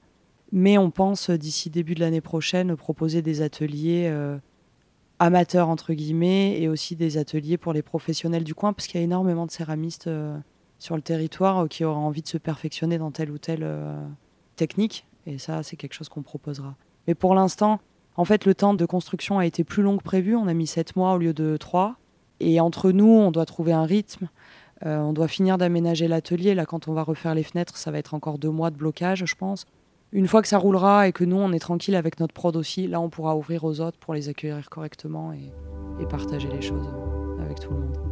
mais 0.51 0.77
on 0.77 0.89
pense 0.89 1.29
euh, 1.29 1.37
d'ici 1.37 1.69
début 1.69 1.93
de 1.93 1.99
l'année 1.99 2.21
prochaine 2.21 2.75
proposer 2.75 3.21
des 3.21 3.41
ateliers 3.41 4.11
amateurs 5.19 5.69
entre 5.69 5.93
guillemets 5.93 6.59
et 6.59 6.67
aussi 6.67 6.95
des 6.95 7.17
ateliers 7.17 7.57
pour 7.57 7.73
les 7.73 7.83
professionnels 7.83 8.43
du 8.43 8.55
coin, 8.55 8.73
parce 8.73 8.87
qu'il 8.87 8.99
y 8.99 9.01
a 9.01 9.05
énormément 9.05 9.45
de 9.45 9.51
céramistes 9.51 10.09
sur 10.79 10.95
le 10.95 11.01
territoire 11.03 11.69
qui 11.69 11.85
auraient 11.85 11.99
envie 11.99 12.23
de 12.23 12.27
se 12.27 12.39
perfectionner 12.39 12.97
dans 12.97 13.11
telle 13.11 13.29
ou 13.29 13.37
telle 13.37 13.67
technique, 14.55 15.05
et 15.27 15.37
ça 15.37 15.61
c'est 15.61 15.75
quelque 15.75 15.93
chose 15.93 16.09
qu'on 16.09 16.23
proposera. 16.23 16.75
Mais 17.07 17.13
pour 17.13 17.35
l'instant, 17.35 17.79
en 18.15 18.25
fait, 18.25 18.45
le 18.45 18.55
temps 18.55 18.73
de 18.73 18.85
construction 18.85 19.39
a 19.39 19.45
été 19.45 19.63
plus 19.63 19.83
long 19.83 19.97
que 19.97 20.03
prévu. 20.03 20.35
On 20.35 20.47
a 20.47 20.53
mis 20.53 20.67
7 20.67 20.95
mois 20.95 21.13
au 21.13 21.17
lieu 21.17 21.33
de 21.33 21.57
3. 21.57 21.95
Et 22.41 22.59
entre 22.59 22.91
nous, 22.91 23.07
on 23.07 23.31
doit 23.31 23.45
trouver 23.45 23.71
un 23.71 23.83
rythme. 23.83 24.27
Euh, 24.85 24.97
on 24.97 25.13
doit 25.13 25.27
finir 25.27 25.57
d'aménager 25.57 26.07
l'atelier. 26.07 26.55
Là, 26.55 26.65
quand 26.65 26.87
on 26.87 26.93
va 26.93 27.03
refaire 27.03 27.35
les 27.35 27.43
fenêtres, 27.43 27.77
ça 27.77 27.91
va 27.91 27.99
être 27.99 28.15
encore 28.15 28.39
deux 28.39 28.49
mois 28.49 28.71
de 28.71 28.75
blocage, 28.75 29.23
je 29.25 29.35
pense. 29.35 29.65
Une 30.11 30.27
fois 30.27 30.41
que 30.41 30.47
ça 30.47 30.57
roulera 30.57 31.07
et 31.07 31.11
que 31.11 31.23
nous, 31.23 31.37
on 31.37 31.53
est 31.53 31.59
tranquille 31.59 31.95
avec 31.95 32.19
notre 32.19 32.33
prod 32.33 32.55
aussi, 32.55 32.87
là, 32.87 32.99
on 32.99 33.09
pourra 33.09 33.35
ouvrir 33.37 33.63
aux 33.63 33.79
autres 33.79 33.97
pour 33.99 34.13
les 34.13 34.27
accueillir 34.27 34.69
correctement 34.69 35.31
et 35.33 36.05
partager 36.07 36.49
les 36.49 36.61
choses 36.61 36.89
avec 37.39 37.59
tout 37.59 37.71
le 37.71 37.79
monde. 37.79 38.10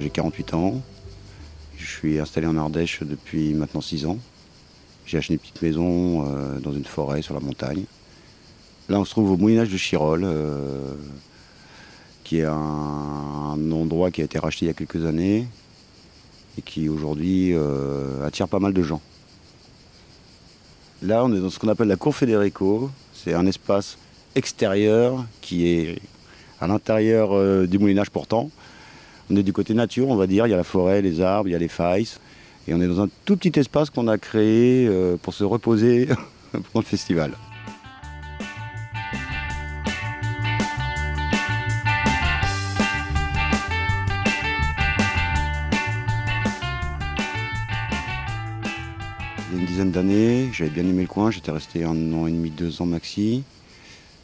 J'ai 0.00 0.10
48 0.10 0.54
ans. 0.54 0.80
Je 1.76 1.86
suis 1.86 2.20
installé 2.20 2.46
en 2.46 2.56
Ardèche 2.56 3.00
depuis 3.02 3.52
maintenant 3.54 3.80
6 3.80 4.06
ans. 4.06 4.18
J'ai 5.06 5.18
acheté 5.18 5.32
une 5.32 5.40
petite 5.40 5.60
maison 5.60 6.24
euh, 6.24 6.60
dans 6.60 6.72
une 6.72 6.84
forêt 6.84 7.20
sur 7.20 7.34
la 7.34 7.40
montagne. 7.40 7.84
Là, 8.88 9.00
on 9.00 9.04
se 9.04 9.10
trouve 9.10 9.32
au 9.32 9.36
Moulinage 9.36 9.70
de 9.70 9.76
Chirol, 9.76 10.22
euh, 10.22 10.94
qui 12.22 12.38
est 12.38 12.44
un, 12.44 13.72
endroit 13.72 14.12
qui 14.12 14.20
a 14.20 14.24
été 14.24 14.38
racheté 14.38 14.66
il 14.66 14.68
y 14.68 14.70
a 14.70 14.74
quelques 14.74 15.04
années 15.04 15.48
et 16.56 16.62
qui 16.62 16.88
aujourd'hui 16.88 17.54
euh, 17.54 18.24
attire 18.24 18.46
pas 18.46 18.60
mal 18.60 18.72
de 18.72 18.82
gens. 18.82 19.00
Là, 21.02 21.24
on 21.24 21.34
est 21.34 21.40
dans 21.40 21.50
ce 21.50 21.58
qu'on 21.58 21.68
appelle 21.68 21.88
la 21.88 21.96
cour 21.96 22.14
Federico. 22.14 22.90
C'est 23.14 23.34
un 23.34 23.46
espace 23.46 23.98
extérieur 24.36 25.24
qui 25.40 25.66
est 25.66 25.98
à 26.60 26.68
l'intérieur 26.68 27.66
du 27.66 27.78
moulinage 27.78 28.10
pourtant, 28.10 28.50
on 29.30 29.36
est 29.36 29.42
du 29.42 29.52
côté 29.52 29.74
nature, 29.74 30.08
on 30.08 30.16
va 30.16 30.26
dire. 30.26 30.46
Il 30.46 30.50
y 30.50 30.54
a 30.54 30.56
la 30.56 30.64
forêt, 30.64 31.02
les 31.02 31.20
arbres, 31.20 31.48
il 31.48 31.52
y 31.52 31.54
a 31.54 31.58
les 31.58 31.68
failles. 31.68 32.08
Et 32.66 32.74
on 32.74 32.80
est 32.80 32.86
dans 32.86 33.00
un 33.00 33.08
tout 33.24 33.36
petit 33.36 33.58
espace 33.58 33.90
qu'on 33.90 34.08
a 34.08 34.18
créé 34.18 34.86
euh, 34.86 35.16
pour 35.20 35.34
se 35.34 35.44
reposer 35.44 36.08
pendant 36.52 36.64
le 36.76 36.82
festival. 36.82 37.32
Il 49.50 49.54
y 49.54 49.56
a 49.56 49.60
une 49.60 49.66
dizaine 49.66 49.90
d'années. 49.90 50.48
J'avais 50.52 50.70
bien 50.70 50.84
aimé 50.84 51.02
le 51.02 51.08
coin. 51.08 51.30
J'étais 51.30 51.50
resté 51.50 51.84
un 51.84 52.12
an 52.12 52.26
et 52.26 52.32
demi, 52.32 52.50
deux 52.50 52.80
ans 52.80 52.86
maxi. 52.86 53.44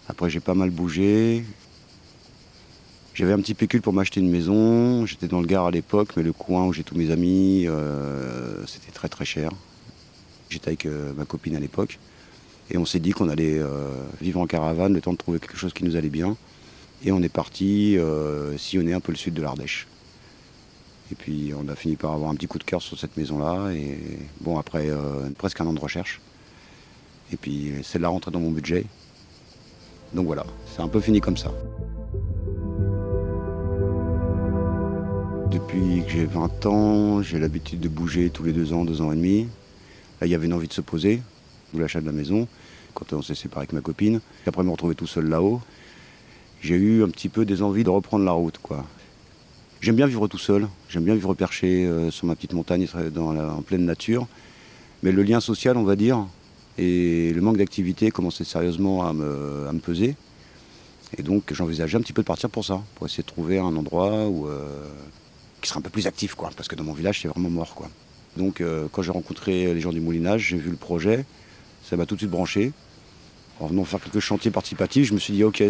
Après, 0.08 0.28
j'ai 0.28 0.40
pas 0.40 0.54
mal 0.54 0.70
bougé. 0.70 1.44
J'avais 3.14 3.33
un 3.33 3.38
petit 3.38 3.54
pécule 3.54 3.80
pour 3.80 3.92
m'acheter 3.92 4.18
une 4.18 4.28
maison. 4.28 5.06
J'étais 5.06 5.28
dans 5.28 5.40
le 5.40 5.47
Gard 5.47 5.66
à 5.66 5.71
l'époque, 5.71 6.09
mais 6.16 6.25
le 6.25 6.33
coin 6.33 6.66
où 6.66 6.73
j'ai 6.73 6.83
tous 6.83 6.97
mes 6.97 7.12
amis, 7.12 7.64
euh, 7.68 8.66
c'était 8.66 8.90
très 8.90 9.09
très 9.09 9.25
cher. 9.25 9.52
J'étais 10.50 10.68
avec 10.68 10.85
euh, 10.85 11.12
ma 11.16 11.25
copine 11.25 11.54
à 11.54 11.61
l'époque. 11.61 12.00
Et 12.73 12.76
on 12.76 12.85
s'est 12.85 12.99
dit 12.99 13.12
qu'on 13.12 13.28
allait 13.28 13.61
euh, 13.61 13.88
vivre 14.21 14.40
en 14.40 14.49
caravane, 14.49 14.92
le 14.92 15.00
temps 15.00 15.12
de 15.12 15.16
trouver 15.16 15.38
quelque 15.38 15.56
chose 15.56 15.73
qui 15.73 15.85
nous 15.85 15.94
allait 15.94 16.11
bien. 16.11 16.37
Et 17.04 17.12
on 17.12 17.23
est 17.23 17.28
parti 17.28 17.97
sillonner 18.56 18.94
un 18.94 19.00
peu 19.00 19.12
le 19.12 19.18
sud 19.18 19.35
de 19.35 19.42
l'Ardèche. 19.42 19.87
Et 21.12 21.14
puis 21.14 21.52
on 21.54 21.68
a 21.68 21.76
fini 21.76 21.97
par 21.97 22.12
avoir 22.12 22.30
un 22.30 22.35
petit 22.35 22.47
coup 22.47 22.59
de 22.59 22.64
cœur 22.64 22.83
sur 22.83 22.99
cette 22.99 23.16
maison-là. 23.16 23.73
Et 23.73 23.99
bon, 24.40 24.59
après 24.59 24.88
presque 25.37 25.61
un 25.61 25.66
an 25.66 25.75
de 25.75 25.80
recherche. 25.80 26.21
Et 27.30 27.37
puis 27.37 27.75
celle-là 27.83 28.09
rentrait 28.09 28.30
dans 28.30 28.40
mon 28.40 28.52
budget. 28.52 28.87
Donc 30.14 30.26
voilà, 30.26 30.47
c'est 30.75 30.80
un 30.80 30.88
peu 30.88 31.00
fini 31.00 31.21
comme 31.21 31.37
ça. 31.37 31.52
Depuis 35.51 36.03
que 36.05 36.11
j'ai 36.11 36.25
20 36.25 36.67
ans, 36.67 37.23
j'ai 37.23 37.39
l'habitude 37.39 37.81
de 37.81 37.89
bouger 37.89 38.31
tous 38.31 38.45
les 38.45 38.53
deux 38.53 38.73
ans, 38.73 38.85
deux 38.85 39.01
ans 39.01 39.13
et 39.13 39.17
demi. 39.17 39.49
Là, 40.21 40.27
il 40.27 40.31
y 40.31 40.35
avait 40.35 40.47
une 40.47 40.53
envie 40.53 40.69
de 40.69 40.73
se 40.73 40.81
poser, 40.81 41.23
d'où 41.73 41.79
l'achat 41.81 42.01
de 42.01 42.07
la 42.07 42.13
maison, 42.13 42.49
quand 42.95 43.13
on 43.13 43.23
s'est 43.23 43.35
séparé 43.35 43.61
avec 43.61 43.73
ma 43.73 43.81
copine. 43.81 44.21
Après 44.47 44.63
me 44.63 44.71
retrouver 44.71 44.95
tout 44.95 45.07
seul 45.07 45.29
là-haut, 45.29 45.61
j'ai 46.61 46.75
eu 46.75 47.05
un 47.05 47.09
petit 47.09 47.29
peu 47.29 47.45
des 47.45 47.63
envies 47.63 47.85
de 47.85 47.91
reprendre 47.91 48.25
la 48.25 48.33
route. 48.33 48.59
J'aime 49.81 49.97
bien 49.97 50.07
vivre 50.07 50.29
tout 50.29 50.39
seul, 50.39 50.67
j'aime 50.89 51.05
bien 51.05 51.15
vivre 51.15 51.35
perché 51.35 51.87
euh, 51.87 52.11
sur 52.11 52.27
ma 52.27 52.35
petite 52.35 52.55
montagne 52.55 52.87
dans 53.15 53.37
en 53.37 53.63
pleine 53.63 53.85
nature. 53.85 54.27
Mais 55.03 55.13
le 55.13 55.23
lien 55.23 55.41
social, 55.41 55.77
on 55.77 55.85
va 55.85 55.97
dire, 55.97 56.27
et 56.79 57.33
le 57.33 57.41
manque 57.41 57.59
d'activité 57.59 58.11
commençait 58.11 58.45
sérieusement 58.45 59.07
à 59.07 59.13
me, 59.13 59.67
à 59.69 59.73
me 59.73 59.81
peser. 59.81 60.17
Et 61.17 61.23
donc 61.23 61.53
j'envisageais 61.53 61.99
un 61.99 62.01
petit 62.01 62.13
peu 62.13 62.23
de 62.23 62.27
partir 62.27 62.51
pour 62.51 62.65
ça, 62.65 62.83
pour 62.95 63.07
essayer 63.07 63.23
de 63.23 63.29
trouver 63.29 63.59
un 63.59 63.77
endroit 63.77 64.27
où, 64.27 64.49
euh, 64.49 64.89
qui 65.64 65.71
sera 65.71 65.78
un 65.78 65.83
peu 65.83 65.90
plus 65.90 66.06
actif, 66.06 66.35
quoi, 66.35 66.50
parce 66.56 66.68
que 66.68 66.76
dans 66.76 66.85
mon 66.85 66.92
village, 66.92 67.21
c'est 67.23 67.28
vraiment 67.28 67.50
mort, 67.50 67.75
quoi. 67.75 67.88
Donc, 68.37 68.61
euh, 68.61 68.87
quand 68.92 69.02
j'ai 69.02 69.12
rencontré 69.12 69.73
les 69.73 69.80
gens 69.80 69.92
du 69.92 70.00
moulinage, 70.00 70.49
j'ai 70.49 70.56
vu 70.56 70.71
le 70.71 70.76
projet, 70.76 71.25
ça 71.83 71.97
m'a 71.97 72.06
tout 72.06 72.14
de 72.14 72.21
suite 72.21 72.30
branché. 72.30 72.73
En 73.61 73.66
venant 73.66 73.85
faire 73.85 74.00
quelques 74.00 74.21
chantiers 74.21 74.50
participatifs, 74.50 75.06
je 75.09 75.14
me 75.14 75.18
suis 75.18 75.33
dit, 75.33 75.42
ok, 75.42 75.62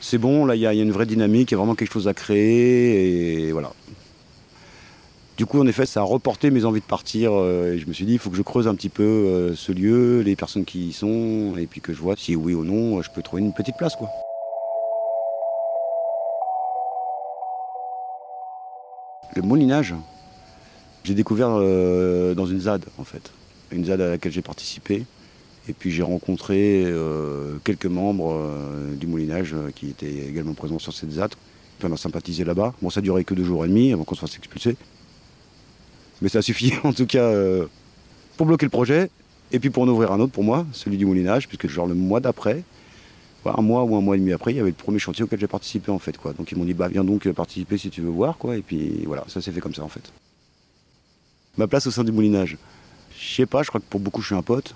c'est 0.00 0.18
bon, 0.18 0.46
là, 0.46 0.54
il 0.54 0.60
y, 0.60 0.66
a 0.66 0.72
une 0.72 0.92
vraie 0.92 1.06
dynamique, 1.06 1.50
il 1.50 1.54
y 1.54 1.56
a 1.56 1.58
vraiment 1.58 1.74
quelque 1.74 1.92
chose 1.92 2.08
à 2.08 2.14
créer, 2.14 3.48
et 3.48 3.52
voilà. 3.52 3.72
Du 5.36 5.46
coup, 5.46 5.60
en 5.60 5.66
effet, 5.66 5.86
ça 5.86 6.00
a 6.00 6.04
reporté 6.04 6.50
mes 6.50 6.64
envies 6.64 6.80
de 6.80 6.86
partir. 6.86 7.30
Euh, 7.32 7.74
et 7.74 7.78
je 7.78 7.86
me 7.86 7.92
suis 7.92 8.04
dit, 8.04 8.14
il 8.14 8.18
faut 8.18 8.30
que 8.30 8.36
je 8.36 8.42
creuse 8.42 8.66
un 8.66 8.74
petit 8.74 8.88
peu 8.88 9.04
euh, 9.04 9.54
ce 9.54 9.70
lieu, 9.70 10.20
les 10.20 10.34
personnes 10.36 10.64
qui 10.64 10.88
y 10.88 10.92
sont, 10.92 11.54
et 11.56 11.66
puis 11.66 11.80
que 11.80 11.92
je 11.92 12.00
vois 12.00 12.16
si 12.16 12.34
oui 12.34 12.54
ou 12.54 12.64
non, 12.64 13.02
je 13.02 13.10
peux 13.14 13.22
trouver 13.22 13.42
une 13.42 13.52
petite 13.52 13.76
place, 13.76 13.94
quoi. 13.94 14.08
Le 19.38 19.42
moulinage, 19.44 19.94
j'ai 21.04 21.14
découvert 21.14 21.50
euh, 21.52 22.34
dans 22.34 22.46
une 22.46 22.58
ZAD 22.62 22.84
en 22.98 23.04
fait, 23.04 23.30
une 23.70 23.84
ZAD 23.84 24.00
à 24.00 24.08
laquelle 24.08 24.32
j'ai 24.32 24.42
participé. 24.42 25.04
Et 25.68 25.72
puis 25.72 25.92
j'ai 25.92 26.02
rencontré 26.02 26.82
euh, 26.84 27.58
quelques 27.62 27.86
membres 27.86 28.32
euh, 28.32 28.96
du 28.96 29.06
moulinage 29.06 29.54
qui 29.76 29.90
étaient 29.90 30.26
également 30.28 30.54
présents 30.54 30.80
sur 30.80 30.92
cette 30.92 31.12
ZAD. 31.12 31.36
Puis 31.78 31.88
on 31.88 31.94
a 31.94 31.96
sympathisé 31.96 32.42
là-bas. 32.42 32.74
Bon, 32.82 32.90
ça 32.90 33.00
duré 33.00 33.22
que 33.22 33.32
deux 33.32 33.44
jours 33.44 33.64
et 33.64 33.68
demi 33.68 33.92
avant 33.92 34.02
qu'on 34.02 34.16
se 34.16 34.22
fasse 34.22 34.36
expulser. 34.36 34.74
Mais 36.20 36.28
ça 36.28 36.40
a 36.40 36.42
suffi 36.42 36.72
en 36.82 36.92
tout 36.92 37.06
cas 37.06 37.32
pour 38.36 38.46
bloquer 38.46 38.66
le 38.66 38.70
projet. 38.70 39.08
Et 39.52 39.60
puis 39.60 39.70
pour 39.70 39.84
en 39.84 39.88
ouvrir 39.88 40.10
un 40.10 40.18
autre 40.18 40.32
pour 40.32 40.42
moi, 40.42 40.66
celui 40.72 40.96
du 40.96 41.06
moulinage, 41.06 41.46
puisque 41.46 41.68
genre 41.68 41.86
le 41.86 41.94
mois 41.94 42.18
d'après, 42.18 42.64
un 43.46 43.62
mois 43.62 43.84
ou 43.84 43.96
un 43.96 44.00
mois 44.00 44.16
et 44.16 44.18
demi 44.18 44.32
après, 44.32 44.52
il 44.52 44.56
y 44.56 44.60
avait 44.60 44.70
le 44.70 44.74
premier 44.76 44.98
chantier 44.98 45.24
auquel 45.24 45.40
j'ai 45.40 45.46
participé 45.46 45.90
en 45.90 45.98
fait. 45.98 46.16
Quoi. 46.18 46.32
Donc 46.32 46.52
ils 46.52 46.58
m'ont 46.58 46.64
dit 46.64 46.74
bah 46.74 46.88
viens 46.88 47.04
donc 47.04 47.28
participer 47.32 47.78
si 47.78 47.90
tu 47.90 48.00
veux 48.00 48.10
voir 48.10 48.36
quoi. 48.36 48.56
Et 48.56 48.62
puis 48.62 49.04
voilà, 49.06 49.24
ça 49.28 49.40
s'est 49.40 49.52
fait 49.52 49.60
comme 49.60 49.74
ça 49.74 49.82
en 49.82 49.88
fait. 49.88 50.12
Ma 51.56 51.66
place 51.66 51.86
au 51.86 51.90
sein 51.90 52.04
du 52.04 52.12
moulinage. 52.12 52.56
Je 53.18 53.34
sais 53.34 53.46
pas, 53.46 53.62
je 53.62 53.68
crois 53.68 53.80
que 53.80 53.86
pour 53.86 54.00
beaucoup 54.00 54.20
je 54.20 54.26
suis 54.26 54.34
un 54.34 54.42
pote. 54.42 54.74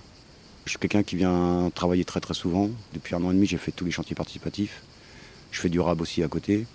Je 0.64 0.70
suis 0.70 0.78
quelqu'un 0.78 1.02
qui 1.02 1.16
vient 1.16 1.70
travailler 1.74 2.04
très 2.04 2.20
très 2.20 2.34
souvent. 2.34 2.70
Depuis 2.94 3.14
un 3.14 3.22
an 3.24 3.30
et 3.30 3.34
demi 3.34 3.46
j'ai 3.46 3.58
fait 3.58 3.72
tous 3.72 3.84
les 3.84 3.90
chantiers 3.90 4.16
participatifs. 4.16 4.82
Je 5.50 5.60
fais 5.60 5.68
du 5.68 5.80
rab 5.80 6.00
aussi 6.00 6.22
à 6.22 6.28
côté. 6.28 6.66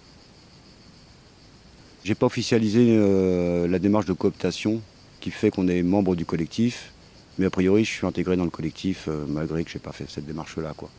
J'ai 2.03 2.15
pas 2.15 2.27
officialisé 2.27 2.95
euh, 2.97 3.67
la 3.67 3.79
démarche 3.79 4.05
de 4.05 4.13
cooptation 4.13 4.81
qui 5.19 5.31
fait 5.31 5.49
qu'on 5.49 5.67
est 5.67 5.83
membre 5.83 6.15
du 6.15 6.25
collectif. 6.25 6.91
Mais 7.37 7.45
a 7.45 7.49
priori, 7.49 7.85
je 7.85 7.91
suis 7.91 8.07
intégré 8.07 8.35
dans 8.37 8.45
le 8.45 8.49
collectif 8.49 9.07
euh, 9.07 9.25
malgré 9.27 9.63
que 9.63 9.69
je 9.69 9.77
n'ai 9.77 9.81
pas 9.81 9.91
fait 9.91 10.09
cette 10.09 10.25
démarche-là. 10.25 10.73
Quoi. 10.75 10.89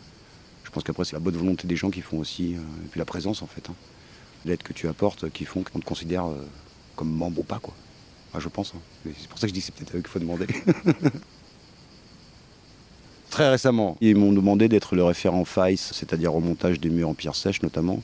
Pense 0.79 0.85
qu'après, 0.85 1.05
c'est 1.05 1.15
la 1.15 1.19
bonne 1.19 1.37
volonté 1.37 1.67
des 1.67 1.75
gens 1.75 1.91
qui 1.91 2.03
font 2.03 2.19
aussi, 2.19 2.55
euh, 2.55 2.61
et 2.85 2.89
puis 2.89 3.01
la 3.01 3.05
présence 3.05 3.43
en 3.43 3.49
fait. 3.49 3.69
Hein. 3.69 3.75
L'aide 4.45 4.63
que 4.63 4.73
tu 4.73 4.87
apportes 4.87 5.29
qui 5.29 5.45
font 5.45 5.65
qu'on 5.65 5.81
te 5.81 5.85
considère 5.85 6.27
euh, 6.27 6.37
comme 6.95 7.11
membre 7.11 7.41
ou 7.41 7.43
pas, 7.43 7.59
quoi. 7.59 7.75
je 8.39 8.49
pense. 8.49 8.75
Hein. 8.77 9.11
C'est 9.19 9.27
pour 9.27 9.41
ça 9.41 9.49
que 9.49 9.49
je 9.49 9.55
dis 9.55 9.59
que 9.59 9.67
c'est 9.67 9.75
peut-être 9.75 9.97
eux 9.97 9.99
qu'il 9.99 10.07
faut 10.07 10.21
demander. 10.21 10.47
Très 13.31 13.51
récemment, 13.51 13.97
ils 14.01 14.15
m'ont 14.15 14.33
demandé 14.33 14.69
d'être 14.69 14.95
le 14.95 15.03
référent 15.03 15.45
FICE, 15.45 15.91
c'est-à-dire 15.93 16.33
au 16.33 16.39
montage 16.39 16.79
des 16.79 16.91
murs 16.91 17.09
en 17.09 17.15
pierre 17.15 17.35
sèche 17.35 17.61
notamment, 17.63 18.01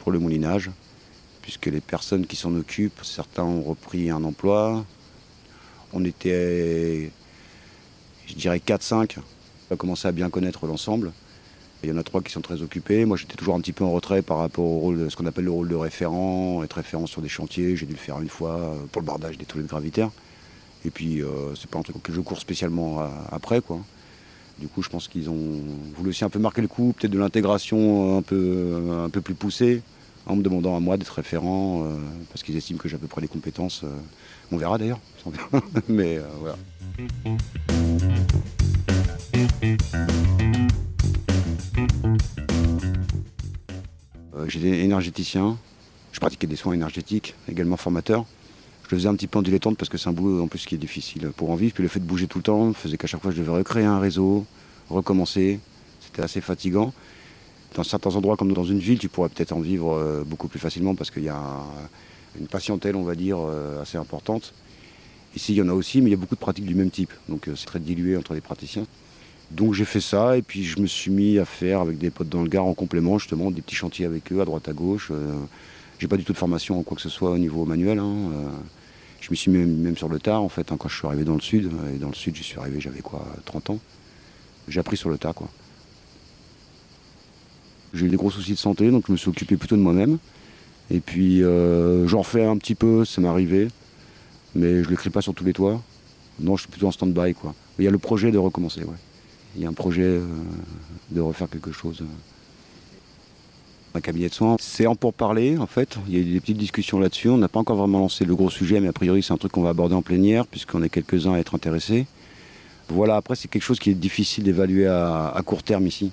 pour 0.00 0.10
le 0.10 0.18
moulinage, 0.18 0.72
puisque 1.40 1.66
les 1.66 1.80
personnes 1.80 2.26
qui 2.26 2.34
s'en 2.34 2.52
occupent, 2.56 3.04
certains 3.04 3.44
ont 3.44 3.62
repris 3.62 4.10
un 4.10 4.24
emploi. 4.24 4.84
On 5.92 6.04
était, 6.04 7.12
je 8.26 8.34
dirais, 8.34 8.58
4-5 8.58 9.18
à 9.70 9.76
commencer 9.76 10.08
à 10.08 10.12
bien 10.12 10.30
connaître 10.30 10.66
l'ensemble. 10.66 11.12
Il 11.84 11.88
y 11.88 11.92
en 11.92 11.96
a 11.96 12.02
trois 12.02 12.22
qui 12.22 12.32
sont 12.32 12.40
très 12.40 12.60
occupés. 12.62 13.04
Moi, 13.04 13.16
j'étais 13.16 13.36
toujours 13.36 13.54
un 13.54 13.60
petit 13.60 13.72
peu 13.72 13.84
en 13.84 13.92
retrait 13.92 14.20
par 14.22 14.38
rapport 14.38 14.64
au 14.64 14.78
rôle, 14.80 14.98
de 14.98 15.08
ce 15.08 15.16
qu'on 15.16 15.26
appelle 15.26 15.44
le 15.44 15.52
rôle 15.52 15.68
de 15.68 15.76
référent, 15.76 16.62
être 16.64 16.74
référent 16.74 17.06
sur 17.06 17.22
des 17.22 17.28
chantiers. 17.28 17.76
J'ai 17.76 17.86
dû 17.86 17.92
le 17.92 17.98
faire 17.98 18.20
une 18.20 18.28
fois 18.28 18.56
euh, 18.56 18.74
pour 18.90 19.00
le 19.00 19.06
bardage 19.06 19.38
des 19.38 19.44
toilettes 19.44 19.68
gravitaires. 19.68 20.10
Et 20.84 20.90
puis, 20.90 21.22
euh, 21.22 21.54
c'est 21.54 21.70
pas 21.70 21.78
un 21.78 21.82
truc 21.82 21.96
auquel 21.96 22.14
je 22.16 22.20
cours 22.20 22.40
spécialement 22.40 23.00
euh, 23.00 23.06
après, 23.30 23.60
quoi. 23.60 23.78
Du 24.58 24.66
coup, 24.66 24.82
je 24.82 24.88
pense 24.88 25.06
qu'ils 25.06 25.30
ont 25.30 25.62
voulu 25.94 26.10
aussi 26.10 26.24
un 26.24 26.30
peu 26.30 26.40
marquer 26.40 26.62
le 26.62 26.68
coup, 26.68 26.92
peut-être 26.98 27.12
de 27.12 27.18
l'intégration 27.18 28.18
un 28.18 28.22
peu, 28.22 29.04
un 29.04 29.08
peu 29.08 29.20
plus 29.20 29.34
poussée, 29.34 29.82
en 30.26 30.34
me 30.34 30.42
demandant 30.42 30.76
à 30.76 30.80
moi 30.80 30.96
d'être 30.96 31.10
référent, 31.14 31.86
parce 32.30 32.42
qu'ils 32.42 32.56
estiment 32.56 32.76
que 32.76 32.88
j'ai 32.88 32.96
à 32.96 32.98
peu 32.98 33.06
près 33.06 33.20
les 33.20 33.28
compétences. 33.28 33.84
on 34.50 34.56
verra 34.56 34.76
d'ailleurs, 34.76 34.98
mais 35.88 36.18
voilà. 36.40 36.56
J'étais 44.46 44.84
énergéticien, 44.84 45.56
je 46.12 46.20
pratiquais 46.20 46.46
des 46.46 46.56
soins 46.56 46.72
énergétiques, 46.72 47.34
également 47.48 47.76
formateur. 47.76 48.24
Je 48.84 48.94
le 48.94 48.98
faisais 48.98 49.08
un 49.08 49.14
petit 49.14 49.26
peu 49.26 49.38
en 49.38 49.42
dilettante 49.42 49.76
parce 49.76 49.90
que 49.90 49.98
c'est 49.98 50.08
un 50.08 50.12
boulot 50.12 50.42
en 50.42 50.48
plus 50.48 50.64
qui 50.64 50.74
est 50.74 50.78
difficile 50.78 51.30
pour 51.36 51.50
en 51.50 51.56
vivre. 51.56 51.74
Puis 51.74 51.82
le 51.82 51.88
fait 51.88 52.00
de 52.00 52.06
bouger 52.06 52.26
tout 52.26 52.38
le 52.38 52.44
temps 52.44 52.72
faisait 52.72 52.96
qu'à 52.96 53.06
chaque 53.06 53.20
fois 53.20 53.30
je 53.30 53.36
devais 53.36 53.52
recréer 53.52 53.84
un 53.84 53.98
réseau, 53.98 54.46
recommencer. 54.88 55.60
C'était 56.00 56.22
assez 56.22 56.40
fatigant. 56.40 56.94
Dans 57.74 57.84
certains 57.84 58.16
endroits 58.16 58.36
comme 58.36 58.54
dans 58.54 58.64
une 58.64 58.78
ville, 58.78 58.98
tu 58.98 59.10
pourrais 59.10 59.28
peut-être 59.28 59.52
en 59.52 59.60
vivre 59.60 59.92
euh, 59.92 60.24
beaucoup 60.24 60.48
plus 60.48 60.58
facilement 60.58 60.94
parce 60.94 61.10
qu'il 61.10 61.24
y 61.24 61.28
a 61.28 61.38
une 62.40 62.46
patientèle, 62.46 62.96
on 62.96 63.02
va 63.02 63.14
dire, 63.14 63.38
euh, 63.38 63.82
assez 63.82 63.98
importante. 63.98 64.54
Ici, 65.36 65.52
il 65.52 65.58
y 65.58 65.62
en 65.62 65.68
a 65.68 65.74
aussi, 65.74 66.00
mais 66.00 66.08
il 66.08 66.12
y 66.12 66.14
a 66.14 66.18
beaucoup 66.18 66.34
de 66.34 66.40
pratiques 66.40 66.64
du 66.64 66.74
même 66.74 66.90
type. 66.90 67.12
Donc 67.28 67.48
euh, 67.48 67.54
c'est 67.56 67.66
très 67.66 67.80
dilué 67.80 68.16
entre 68.16 68.32
les 68.32 68.40
praticiens. 68.40 68.86
Donc 69.50 69.72
j'ai 69.72 69.86
fait 69.86 70.00
ça 70.00 70.36
et 70.36 70.42
puis 70.42 70.62
je 70.64 70.78
me 70.78 70.86
suis 70.86 71.10
mis 71.10 71.38
à 71.38 71.44
faire 71.44 71.80
avec 71.80 71.98
des 71.98 72.10
potes 72.10 72.28
dans 72.28 72.42
le 72.42 72.48
Gard 72.48 72.66
en 72.66 72.74
complément 72.74 73.18
justement 73.18 73.50
des 73.50 73.62
petits 73.62 73.74
chantiers 73.74 74.04
avec 74.04 74.30
eux 74.30 74.40
à 74.40 74.44
droite 74.44 74.68
à 74.68 74.72
gauche. 74.74 75.08
Euh, 75.10 75.32
j'ai 75.98 76.06
pas 76.06 76.18
du 76.18 76.24
tout 76.24 76.32
de 76.32 76.38
formation 76.38 76.78
en 76.78 76.82
quoi 76.82 76.96
que 76.96 77.02
ce 77.02 77.08
soit 77.08 77.30
au 77.30 77.38
niveau 77.38 77.64
manuel. 77.64 77.98
Hein, 77.98 78.14
euh. 78.32 78.48
je 79.20 79.30
me 79.30 79.36
suis 79.36 79.50
mis 79.50 79.64
même 79.64 79.96
sur 79.96 80.08
le 80.08 80.18
tard 80.18 80.42
en 80.42 80.50
fait 80.50 80.70
hein, 80.70 80.76
quand 80.78 80.88
je 80.88 80.96
suis 80.96 81.06
arrivé 81.06 81.24
dans 81.24 81.34
le 81.34 81.40
sud. 81.40 81.70
Et 81.94 81.98
dans 81.98 82.08
le 82.08 82.14
sud 82.14 82.36
j'y 82.36 82.42
suis 82.42 82.58
arrivé 82.58 82.78
j'avais 82.78 83.00
quoi 83.00 83.26
30 83.46 83.70
ans. 83.70 83.78
J'ai 84.68 84.80
appris 84.80 84.98
sur 84.98 85.08
le 85.08 85.16
tas 85.16 85.32
quoi. 85.32 85.48
J'ai 87.94 88.04
eu 88.04 88.10
des 88.10 88.16
gros 88.16 88.30
soucis 88.30 88.52
de 88.52 88.58
santé 88.58 88.90
donc 88.90 89.04
je 89.06 89.12
me 89.12 89.16
suis 89.16 89.30
occupé 89.30 89.56
plutôt 89.56 89.76
de 89.76 89.82
moi-même. 89.82 90.18
Et 90.90 91.00
puis 91.00 91.42
euh, 91.42 92.06
j'en 92.06 92.20
refais 92.20 92.44
un 92.44 92.58
petit 92.58 92.74
peu, 92.74 93.06
ça 93.06 93.22
m'est 93.22 93.28
arrivé. 93.28 93.68
Mais 94.54 94.84
je 94.84 94.90
l'écris 94.90 95.08
pas 95.08 95.22
sur 95.22 95.32
tous 95.32 95.44
les 95.44 95.54
toits. 95.54 95.82
Non, 96.38 96.56
je 96.56 96.62
suis 96.62 96.70
plutôt 96.70 96.86
en 96.86 96.92
stand-by 96.92 97.32
quoi. 97.32 97.54
Il 97.78 97.86
y 97.86 97.88
a 97.88 97.90
le 97.90 97.98
projet 97.98 98.30
de 98.30 98.36
recommencer, 98.36 98.82
ouais 98.82 98.94
il 99.56 99.62
y 99.62 99.66
a 99.66 99.68
un 99.68 99.72
projet 99.72 100.02
euh, 100.02 100.26
de 101.10 101.20
refaire 101.20 101.48
quelque 101.48 101.72
chose. 101.72 102.02
Un 103.94 104.00
cabinet 104.00 104.28
de 104.28 104.34
soins, 104.34 104.56
c'est 104.60 104.86
en 104.86 104.94
pour 104.94 105.14
parler 105.14 105.56
en 105.58 105.66
fait. 105.66 105.98
Il 106.06 106.14
y 106.14 106.16
a 106.16 106.20
eu 106.20 106.32
des 106.32 106.40
petites 106.40 106.58
discussions 106.58 106.98
là-dessus. 106.98 107.28
On 107.28 107.38
n'a 107.38 107.48
pas 107.48 107.58
encore 107.58 107.76
vraiment 107.76 107.98
lancé 107.98 108.24
le 108.24 108.36
gros 108.36 108.50
sujet, 108.50 108.80
mais 108.80 108.88
a 108.88 108.92
priori 108.92 109.22
c'est 109.22 109.32
un 109.32 109.38
truc 109.38 109.52
qu'on 109.52 109.62
va 109.62 109.70
aborder 109.70 109.94
en 109.94 110.02
plénière 110.02 110.46
puisqu'on 110.46 110.82
est 110.82 110.90
quelques-uns 110.90 111.34
à 111.34 111.38
être 111.38 111.54
intéressés. 111.54 112.06
Voilà, 112.88 113.16
après 113.16 113.34
c'est 113.34 113.48
quelque 113.48 113.62
chose 113.62 113.78
qui 113.78 113.90
est 113.90 113.94
difficile 113.94 114.44
d'évaluer 114.44 114.86
à, 114.86 115.28
à, 115.28 115.42
court 115.42 115.62
terme 115.62 115.86
ici. 115.86 116.10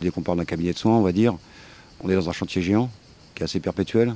Dès 0.00 0.10
qu'on 0.10 0.22
parle 0.22 0.38
d'un 0.38 0.44
cabinet 0.44 0.72
de 0.72 0.78
soins, 0.78 0.96
on 0.96 1.02
va 1.02 1.12
dire, 1.12 1.34
on 2.02 2.10
est 2.10 2.14
dans 2.14 2.28
un 2.28 2.32
chantier 2.32 2.62
géant 2.62 2.90
qui 3.34 3.42
est 3.42 3.44
assez 3.44 3.60
perpétuel. 3.60 4.08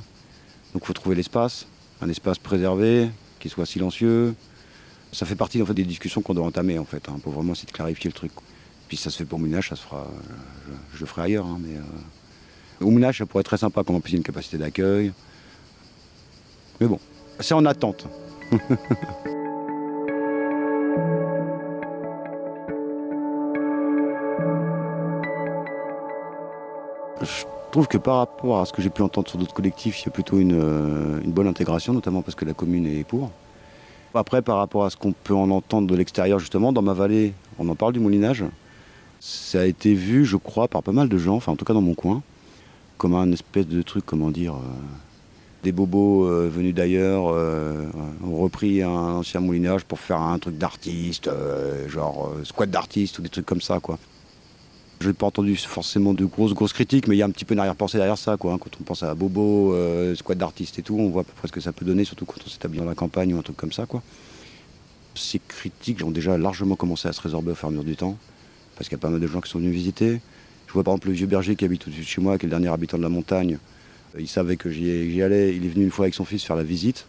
Donc 0.73 0.83
il 0.83 0.85
faut 0.85 0.93
trouver 0.93 1.15
l'espace, 1.15 1.65
un 2.01 2.09
espace 2.09 2.37
préservé, 2.37 3.09
qui 3.39 3.49
soit 3.49 3.65
silencieux. 3.65 4.35
Ça 5.11 5.25
fait 5.25 5.35
partie 5.35 5.61
en 5.61 5.65
fait, 5.65 5.73
des 5.73 5.85
discussions 5.85 6.21
qu'on 6.21 6.33
doit 6.33 6.45
entamer 6.45 6.77
en 6.77 6.85
fait, 6.85 7.07
hein, 7.09 7.19
pour 7.23 7.33
vraiment 7.33 7.53
essayer 7.53 7.67
de 7.67 7.71
clarifier 7.71 8.09
le 8.09 8.13
truc. 8.13 8.31
Puis 8.87 8.97
ça 8.97 9.09
se 9.09 9.17
fait 9.17 9.25
pour 9.25 9.39
Moulinage, 9.39 9.69
ça 9.69 9.75
se 9.75 9.81
fera. 9.81 10.07
Je, 10.93 10.99
le 10.99 11.05
ferai 11.05 11.23
ailleurs. 11.23 11.45
Hein, 11.45 11.59
mais, 11.61 11.75
euh... 11.75 12.85
Au 12.85 12.91
Moulinage, 12.91 13.17
ça 13.17 13.25
pourrait 13.25 13.41
être 13.41 13.47
très 13.47 13.57
sympa 13.57 13.81
en 13.85 13.99
plus 13.99 14.13
une 14.13 14.23
capacité 14.23 14.57
d'accueil. 14.57 15.11
Mais 16.79 16.87
bon, 16.87 16.99
c'est 17.39 17.53
en 17.53 17.65
attente. 17.65 18.07
Je 27.21 27.71
trouve 27.71 27.87
que 27.87 27.97
par 27.97 28.17
rapport 28.17 28.61
à 28.61 28.65
ce 28.65 28.73
que 28.73 28.81
j'ai 28.81 28.89
pu 28.89 29.01
entendre 29.01 29.27
sur 29.27 29.37
d'autres 29.37 29.53
collectifs, 29.53 30.01
il 30.01 30.05
y 30.05 30.07
a 30.09 30.11
plutôt 30.11 30.39
une, 30.39 30.53
euh, 30.53 31.19
une, 31.23 31.31
bonne 31.31 31.47
intégration, 31.47 31.93
notamment 31.93 32.21
parce 32.21 32.35
que 32.35 32.45
la 32.45 32.53
commune 32.53 32.85
est 32.85 33.03
pour. 33.03 33.31
Après, 34.13 34.41
par 34.41 34.57
rapport 34.57 34.85
à 34.85 34.89
ce 34.89 34.97
qu'on 34.97 35.11
peut 35.11 35.35
en 35.35 35.51
entendre 35.51 35.87
de 35.87 35.95
l'extérieur, 35.95 36.39
justement, 36.39 36.71
dans 36.71 36.81
ma 36.81 36.93
vallée, 36.93 37.33
on 37.59 37.67
en 37.69 37.75
parle 37.75 37.93
du 37.93 37.99
moulinage. 37.99 38.43
Ça 39.19 39.61
a 39.61 39.65
été 39.65 39.93
vu, 39.93 40.25
je 40.25 40.37
crois, 40.37 40.67
par 40.67 40.83
pas 40.83 40.91
mal 40.91 41.09
de 41.09 41.17
gens, 41.17 41.35
enfin 41.35 41.51
en 41.51 41.55
tout 41.55 41.65
cas 41.65 41.73
dans 41.73 41.81
mon 41.81 41.95
coin, 41.95 42.21
comme 42.97 43.15
un 43.15 43.31
espèce 43.31 43.67
de 43.67 43.81
truc, 43.81 44.05
comment 44.05 44.31
dire, 44.31 44.53
euh, 44.53 44.59
des 45.63 45.71
bobos 45.71 46.25
euh, 46.25 46.49
venus 46.51 46.73
d'ailleurs 46.73 47.25
euh, 47.27 47.85
ont 48.23 48.37
repris 48.37 48.83
un 48.83 48.89
ancien 48.89 49.39
moulinage 49.39 49.85
pour 49.85 49.99
faire 49.99 50.21
un 50.21 50.37
truc 50.39 50.57
d'artiste, 50.57 51.29
genre 51.87 52.31
squat 52.43 52.69
d'artiste 52.69 53.19
ou 53.19 53.21
des 53.21 53.29
trucs 53.29 53.45
comme 53.45 53.61
ça, 53.61 53.79
quoi. 53.79 53.97
Je 54.99 55.07
n'ai 55.07 55.13
pas 55.13 55.27
entendu 55.27 55.55
forcément 55.55 56.13
de 56.13 56.25
grosses 56.25 56.53
grosses 56.53 56.73
critiques, 56.73 57.07
mais 57.07 57.15
il 57.15 57.19
y 57.19 57.21
a 57.21 57.25
un 57.25 57.29
petit 57.29 57.45
peu 57.45 57.53
une 57.53 57.59
arrière-pensée 57.59 57.97
derrière 57.97 58.17
ça, 58.17 58.35
quoi. 58.37 58.53
Hein. 58.53 58.57
Quand 58.59 58.71
on 58.79 58.83
pense 58.83 59.03
à 59.03 59.13
Bobo, 59.13 59.75
squat 60.15 60.37
d'artiste 60.37 60.79
et 60.79 60.81
tout, 60.81 60.95
on 60.97 61.09
voit 61.09 61.21
à 61.21 61.25
peu 61.25 61.33
près 61.35 61.47
ce 61.47 61.53
que 61.53 61.61
ça 61.61 61.71
peut 61.71 61.85
donner, 61.85 62.03
surtout 62.03 62.25
quand 62.25 62.41
on 62.45 62.49
s'établit 62.49 62.79
dans 62.79 62.85
la 62.85 62.95
campagne 62.95 63.33
ou 63.33 63.37
un 63.37 63.43
truc 63.43 63.57
comme 63.57 63.71
ça, 63.71 63.85
quoi. 63.85 64.01
Ces 65.15 65.39
critiques 65.39 66.03
ont 66.03 66.11
déjà 66.11 66.37
largement 66.37 66.75
commencé 66.75 67.07
à 67.07 67.13
se 67.13 67.21
résorber 67.21 67.51
au 67.51 67.55
fur 67.55 67.67
et 67.67 67.69
à 67.69 67.71
mesure 67.71 67.83
du 67.83 67.95
temps, 67.95 68.17
parce 68.75 68.89
qu'il 68.89 68.97
y 68.97 68.99
a 68.99 69.01
pas 69.01 69.09
mal 69.09 69.19
de 69.19 69.27
gens 69.27 69.41
qui 69.41 69.49
sont 69.49 69.59
venus 69.59 69.73
visiter. 69.73 70.19
Je 70.67 70.73
vois 70.73 70.83
par 70.83 70.93
exemple 70.93 71.09
le 71.09 71.13
vieux 71.13 71.27
berger 71.27 71.55
qui 71.55 71.65
habite 71.65 71.87
au-dessus 71.87 72.01
de 72.01 72.07
chez 72.07 72.21
moi, 72.21 72.37
qui 72.37 72.45
est 72.45 72.49
le 72.49 72.51
dernier 72.51 72.67
habitant 72.69 72.97
de 72.97 73.03
la 73.03 73.09
montagne, 73.09 73.57
il 74.19 74.27
savait 74.27 74.57
que 74.57 74.69
j'y 74.69 75.21
allais. 75.21 75.55
Il 75.55 75.65
est 75.65 75.69
venu 75.69 75.85
une 75.85 75.91
fois 75.91 76.05
avec 76.05 76.15
son 76.15 76.25
fils 76.25 76.43
faire 76.43 76.55
la 76.55 76.63
visite. 76.63 77.05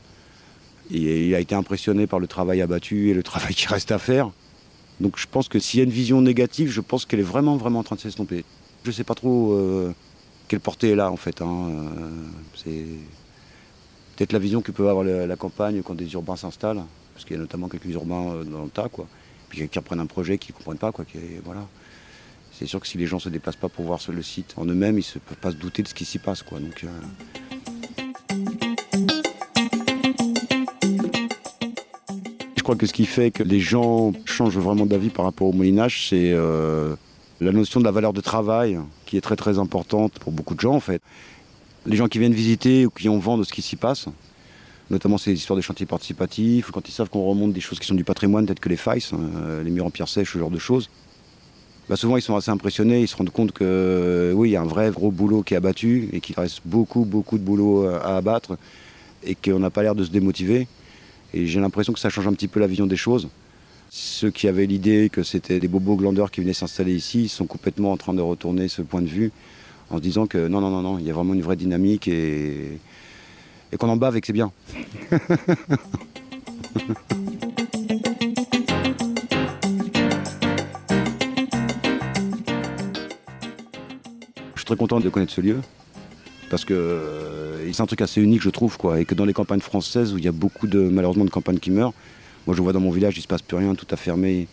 Et 0.91 1.27
il 1.27 1.35
a 1.35 1.41
été 1.41 1.55
impressionné 1.55 2.07
par 2.07 2.19
le 2.19 2.27
travail 2.27 2.63
abattu 2.63 3.11
et 3.11 3.15
le 3.15 3.23
travail 3.31 3.55
qui 3.55 3.67
reste 3.67 3.93
à 3.93 3.99
faire. 3.99 4.31
Donc 5.01 5.19
je 5.19 5.27
pense 5.31 5.49
que 5.49 5.59
s'il 5.59 5.79
y 5.79 5.81
a 5.81 5.85
une 5.85 5.91
vision 5.91 6.21
négative, 6.21 6.71
je 6.71 6.81
pense 6.81 7.07
qu'elle 7.07 7.21
est 7.21 7.25
vraiment, 7.25 7.57
vraiment 7.57 7.81
en 7.81 7.85
train 7.85 7.97
de 7.97 8.01
s'estomper. 8.01 8.45
Je 8.85 8.91
ne 8.91 8.95
sais 8.95 9.05
pas 9.05 9.15
trop 9.15 9.53
euh, 9.53 9.93
quelle 10.49 10.61
portée 10.61 10.91
elle 10.91 11.01
a 11.01 11.11
en 11.11 11.17
fait. 11.17 11.41
Hein. 11.41 11.69
Euh, 11.71 12.11
c'est 12.55 12.85
peut-être 14.17 14.33
la 14.33 14.39
vision 14.39 14.61
que 14.61 14.73
peut 14.73 14.89
avoir 14.89 15.05
la, 15.05 15.37
campagne 15.37 15.83
quand 15.83 15.95
des 15.95 16.13
urbains 16.15 16.37
s'installent. 16.37 16.83
Parce 17.15 17.25
qu'il 17.25 17.35
y 17.35 17.39
a 17.39 17.43
notamment 17.43 17.69
quelques 17.69 17.87
urbains 17.87 18.33
euh, 18.33 18.45
dans 18.45 18.65
le 18.65 18.71
tas, 18.71 18.89
quoi. 18.89 19.07
Puis 19.49 19.69
qui 19.69 19.79
reprennent 19.79 20.01
un 20.01 20.07
projet 20.07 20.39
qu'ils 20.39 20.55
ne 20.55 20.59
comprennent 20.59 20.79
pas, 20.79 20.93
quoi. 20.93 21.05
Voilà. 21.45 21.67
C'est 22.53 22.67
sûr 22.67 22.81
que 22.81 22.87
si 22.87 22.99
les 22.99 23.07
gens 23.07 23.17
ne 23.17 23.23
se 23.23 23.29
déplacent 23.29 23.57
pas 23.57 23.69
pour 23.69 23.85
voir 23.85 24.01
le 24.09 24.23
site 24.23 24.55
en 24.57 24.67
eux-mêmes, 24.67 24.99
ils 24.99 25.07
ne 25.15 25.21
peuvent 25.21 25.39
pas 25.39 25.53
se 25.53 25.57
douter 25.57 25.83
de 25.83 25.89
ce 25.89 25.95
qui 25.95 26.05
s'y 26.05 26.19
passe. 26.19 26.43
Quoi. 26.43 26.61
Donc. 26.61 26.85
Crois 32.69 32.77
que 32.77 32.87
ce 32.87 32.93
qui 32.93 33.07
fait 33.07 33.31
que 33.31 33.43
les 33.43 33.61
gens 33.61 34.13
changent 34.27 34.59
vraiment 34.59 34.85
d'avis 34.85 35.09
par 35.09 35.25
rapport 35.25 35.47
au 35.47 35.55
Moyen-Âge, 35.55 36.09
c'est 36.11 36.33
euh, 36.35 36.97
la 37.41 37.51
notion 37.51 37.81
de 37.81 37.85
la 37.87 37.91
valeur 37.91 38.13
de 38.13 38.21
travail, 38.21 38.79
qui 39.07 39.17
est 39.17 39.23
très 39.23 39.37
très 39.37 39.59
importante 39.59 40.19
pour 40.19 40.33
beaucoup 40.33 40.55
de 40.55 40.61
gens 40.61 40.75
en 40.75 40.81
fait. 40.81 41.01
Les 41.87 41.97
gens 41.97 42.09
qui 42.09 42.19
viennent 42.19 42.35
visiter 42.35 42.85
ou 42.85 42.91
qui 42.91 43.09
ont 43.09 43.19
vent 43.19 43.39
de 43.39 43.45
ce 43.45 43.55
qui 43.55 43.63
s'y 43.63 43.77
passe, 43.77 44.09
notamment 44.91 45.17
ces 45.17 45.33
histoires 45.33 45.57
des 45.57 45.63
chantiers 45.63 45.87
participatifs, 45.87 46.71
quand 46.71 46.87
ils 46.87 46.93
savent 46.93 47.09
qu'on 47.09 47.25
remonte 47.25 47.55
des 47.55 47.63
choses 47.63 47.79
qui 47.79 47.87
sont 47.87 47.95
du 47.95 48.05
patrimoine, 48.05 48.45
peut-être 48.45 48.61
que 48.61 48.69
les 48.69 48.77
failles, 48.77 49.03
euh, 49.15 49.63
les 49.63 49.71
murs 49.71 49.87
en 49.87 49.91
pierre 49.91 50.07
sèche, 50.07 50.35
ce 50.35 50.39
genre 50.39 50.51
de 50.51 50.59
choses. 50.59 50.91
Bah 51.89 51.97
souvent 51.97 52.19
ils 52.19 52.23
sont 52.23 52.37
assez 52.37 52.51
impressionnés, 52.51 53.01
ils 53.01 53.09
se 53.09 53.17
rendent 53.17 53.31
compte 53.31 53.53
que 53.53 54.35
oui, 54.37 54.51
il 54.51 54.53
y 54.53 54.57
a 54.57 54.61
un 54.61 54.67
vrai 54.67 54.91
gros 54.91 55.11
boulot 55.11 55.43
qui 55.43 55.55
est 55.55 55.57
abattu 55.57 56.11
et 56.13 56.21
qu'il 56.21 56.37
reste 56.39 56.61
beaucoup, 56.67 57.07
beaucoup 57.07 57.39
de 57.39 57.43
boulot 57.45 57.89
à 57.89 58.19
abattre 58.19 58.59
et 59.25 59.35
qu'on 59.35 59.59
n'a 59.59 59.71
pas 59.71 59.83
l'air 59.83 59.95
de 59.95 60.05
se 60.05 60.11
démotiver. 60.11 60.69
Et 61.35 61.47
j'ai 61.47 61.61
l'impression 61.61 61.93
que 61.93 61.99
ça 61.99 62.11
change 62.11 62.27
un 62.27 62.33
petit 62.33 62.49
peu 62.49 62.61
la 62.61 62.67
vision 62.67 62.87
des 62.87 62.97
choses. 62.97 63.29
Ceux 63.91 64.31
qui 64.31 64.49
avaient 64.49 64.67
l'idée 64.67 65.09
que 65.11 65.23
c'était 65.23 65.61
des 65.61 65.69
bobos 65.69 65.97
glandeurs 65.97 66.31
qui 66.31 66.41
venaient 66.41 66.53
s'installer 66.53 66.95
ici, 66.95 67.29
sont 67.29 67.47
complètement 67.47 67.93
en 67.93 67.97
train 67.97 68.15
de 68.15 68.21
retourner 68.21 68.69
ce 68.69 68.83
point 68.83 69.03
de 69.03 69.07
vue 69.07 69.33
en 69.91 69.97
se 69.97 70.03
disant 70.03 70.27
que 70.27 70.49
non, 70.49 70.61
non, 70.61 70.71
non, 70.71 70.83
non, 70.83 70.99
il 70.99 71.07
y 71.07 71.11
a 71.11 71.15
vraiment 71.15 71.35
une 71.35 71.43
vraie 71.43 71.57
dynamique 71.57 72.09
et, 72.09 72.79
et 73.73 73.77
qu'on 73.79 73.89
en 73.89 73.97
bave 73.97 74.17
et 74.17 74.21
que 74.21 74.27
c'est 74.27 74.33
bien. 74.33 74.53
très 84.69 84.77
content 84.77 85.01
de 85.01 85.09
connaître 85.09 85.33
ce 85.33 85.41
lieu 85.41 85.63
parce 86.49 86.65
que 86.65 86.75
euh, 86.75 87.73
c'est 87.73 87.83
un 87.83 87.87
truc 87.87 88.01
assez 88.01 88.21
unique 88.21 88.43
je 88.43 88.51
trouve 88.51 88.77
quoi. 88.77 89.01
Et 89.01 89.05
que 89.05 89.15
dans 89.15 89.25
les 89.25 89.33
campagnes 89.33 89.61
françaises 89.61 90.13
où 90.13 90.19
il 90.19 90.25
y 90.25 90.29
a 90.29 90.33
beaucoup 90.33 90.67
de 90.67 90.81
malheureusement 90.81 91.25
de 91.25 91.31
campagnes 91.31 91.59
qui 91.59 91.71
meurent 91.71 91.93
moi 92.47 92.57
je 92.57 92.63
vois 92.63 92.73
dans 92.73 92.81
mon 92.81 92.91
village 92.91 93.17
il 93.19 93.23
se 93.23 93.29
passe 93.29 93.43
plus 93.43 93.57
rien 93.57 93.75
tout 93.75 93.87
a 93.91 93.97
fermé. 93.97 94.49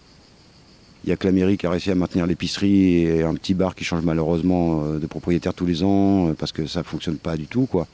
Il 1.04 1.10
y 1.10 1.12
a 1.12 1.18
que 1.18 1.28
la 1.28 1.34
mairie 1.34 1.56
qui 1.56 1.68
a 1.68 1.70
réussi 1.70 1.92
à 1.92 1.96
maintenir 1.96 2.26
l'épicerie 2.26 3.04
et 3.04 3.22
un 3.22 3.36
petit 3.36 3.54
bar 3.54 3.76
qui 3.76 3.84
change 3.84 4.04
malheureusement 4.04 4.84
euh, 4.84 5.00
de 5.00 5.06
propriétaire 5.06 5.54
tous 5.54 5.68
les 5.68 5.84
ans 5.84 6.30
euh, 6.30 6.34
parce 6.34 6.52
que 6.52 6.66
ça 6.66 6.84
fonctionne 6.84 7.18
pas 7.18 7.38
du 7.38 7.48
tout 7.48 7.66
quoi. 7.66 7.88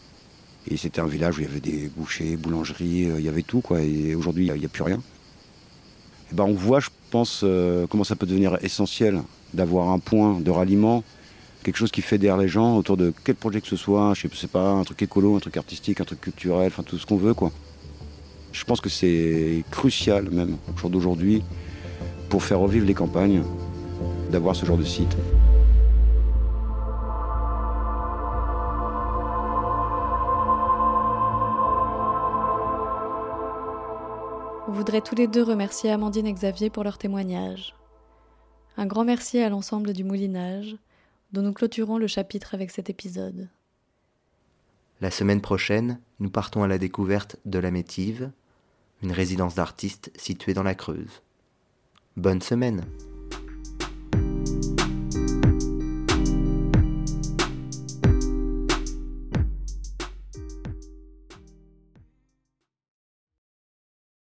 Et 0.70 0.78
c'était 0.78 1.02
un 1.02 1.08
village 1.08 1.38
où 1.38 1.42
il 1.42 1.48
y 1.48 1.50
avait 1.50 1.60
des 1.60 1.90
bouchers 1.96 2.38
boulangeries 2.38 3.10
il 3.18 3.22
y 3.22 3.30
avait 3.30 3.42
tout 3.42 3.62
quoi. 3.62 3.82
Et 3.82 4.16
aujourd'hui 4.16 4.48
il 4.48 4.60
n'y 4.60 4.66
a, 4.66 4.70
plus 4.70 4.84
rien. 4.84 5.02
Et 6.32 6.36
ben 6.36 6.46
on 6.46 6.54
voit 6.54 6.80
je 6.80 6.90
pense 7.10 7.44
comment 7.90 8.06
ça 8.06 8.16
peut 8.16 8.28
devenir 8.28 8.58
essentiel 8.64 9.22
d'avoir 9.54 9.90
un 9.90 10.00
point 10.00 10.40
de 10.40 10.50
ralliement 10.50 11.04
quelque 11.63 11.78
chose 11.78 11.91
qui 11.91 12.02
fédère 12.02 12.38
les 12.38 12.47
gens 12.47 12.78
autour 12.78 12.97
de 12.97 13.13
quel 13.24 13.36
projet 13.36 13.62
que 13.62 13.67
ce 13.67 13.76
soit, 13.76 14.13
je 14.15 14.28
sais 14.36 14.47
pas, 14.47 14.71
un 14.71 14.84
truc 14.84 15.02
écolo, 15.02 15.36
un 15.36 15.39
truc 15.39 15.58
artistique, 15.58 16.02
un 16.02 16.06
truc 16.06 16.21
culturel, 16.21 16.67
enfin 16.67 16.84
tout 16.84 16.97
ce 16.97 17.06
qu'on 17.06 17.17
veut 17.17 17.34
quoi. 17.34 17.52
Je 18.52 18.63
pense 18.65 18.82
que 18.82 18.89
c'est 18.89 19.63
crucial 19.71 20.30
même 20.30 20.58
au 20.74 20.78
jour 20.78 20.89
d'aujourd'hui 20.89 21.43
pour 22.30 22.43
faire 22.43 22.60
revivre 22.60 22.86
les 22.86 22.93
campagnes 22.93 23.43
d'avoir 24.32 24.56
ce 24.56 24.65
genre 24.65 24.78
de 24.78 24.84
site. 24.84 25.15
On 34.67 34.74
voudrait 34.74 35.02
tous 35.02 35.15
les 35.15 35.28
deux 35.28 35.43
remercier 35.43 35.91
Amandine 35.91 36.28
et 36.28 36.34
Xavier 36.34 36.69
pour 36.69 36.84
leur 36.84 36.97
témoignage. 36.97 37.76
Un 38.78 38.86
grand 38.86 39.04
merci 39.04 39.39
à 39.39 39.50
l'ensemble 39.50 39.91
du 39.91 40.06
moulinage, 40.06 40.78
dont 41.32 41.41
nous 41.41 41.54
clôturons 41.54 41.98
le 41.98 42.08
chapitre 42.08 42.54
avec 42.54 42.72
cet 42.72 42.89
épisode. 42.89 43.50
La 45.00 45.12
semaine 45.12 45.41
prochaine, 45.41 46.00
nous 46.20 46.30
partons 46.30 46.63
à 46.63 46.67
la 46.67 46.78
découverte 46.78 47.38
de 47.46 47.60
la 47.60 47.72
Métive, 47.72 48.32
une 49.02 49.12
résidence 49.12 49.56
d'artistes 49.56 50.12
située 50.15 50.54
dans 50.54 50.63
la 50.63 50.76
Creuse. 50.76 51.22
Bonne 52.17 52.41
semaine 52.41 52.86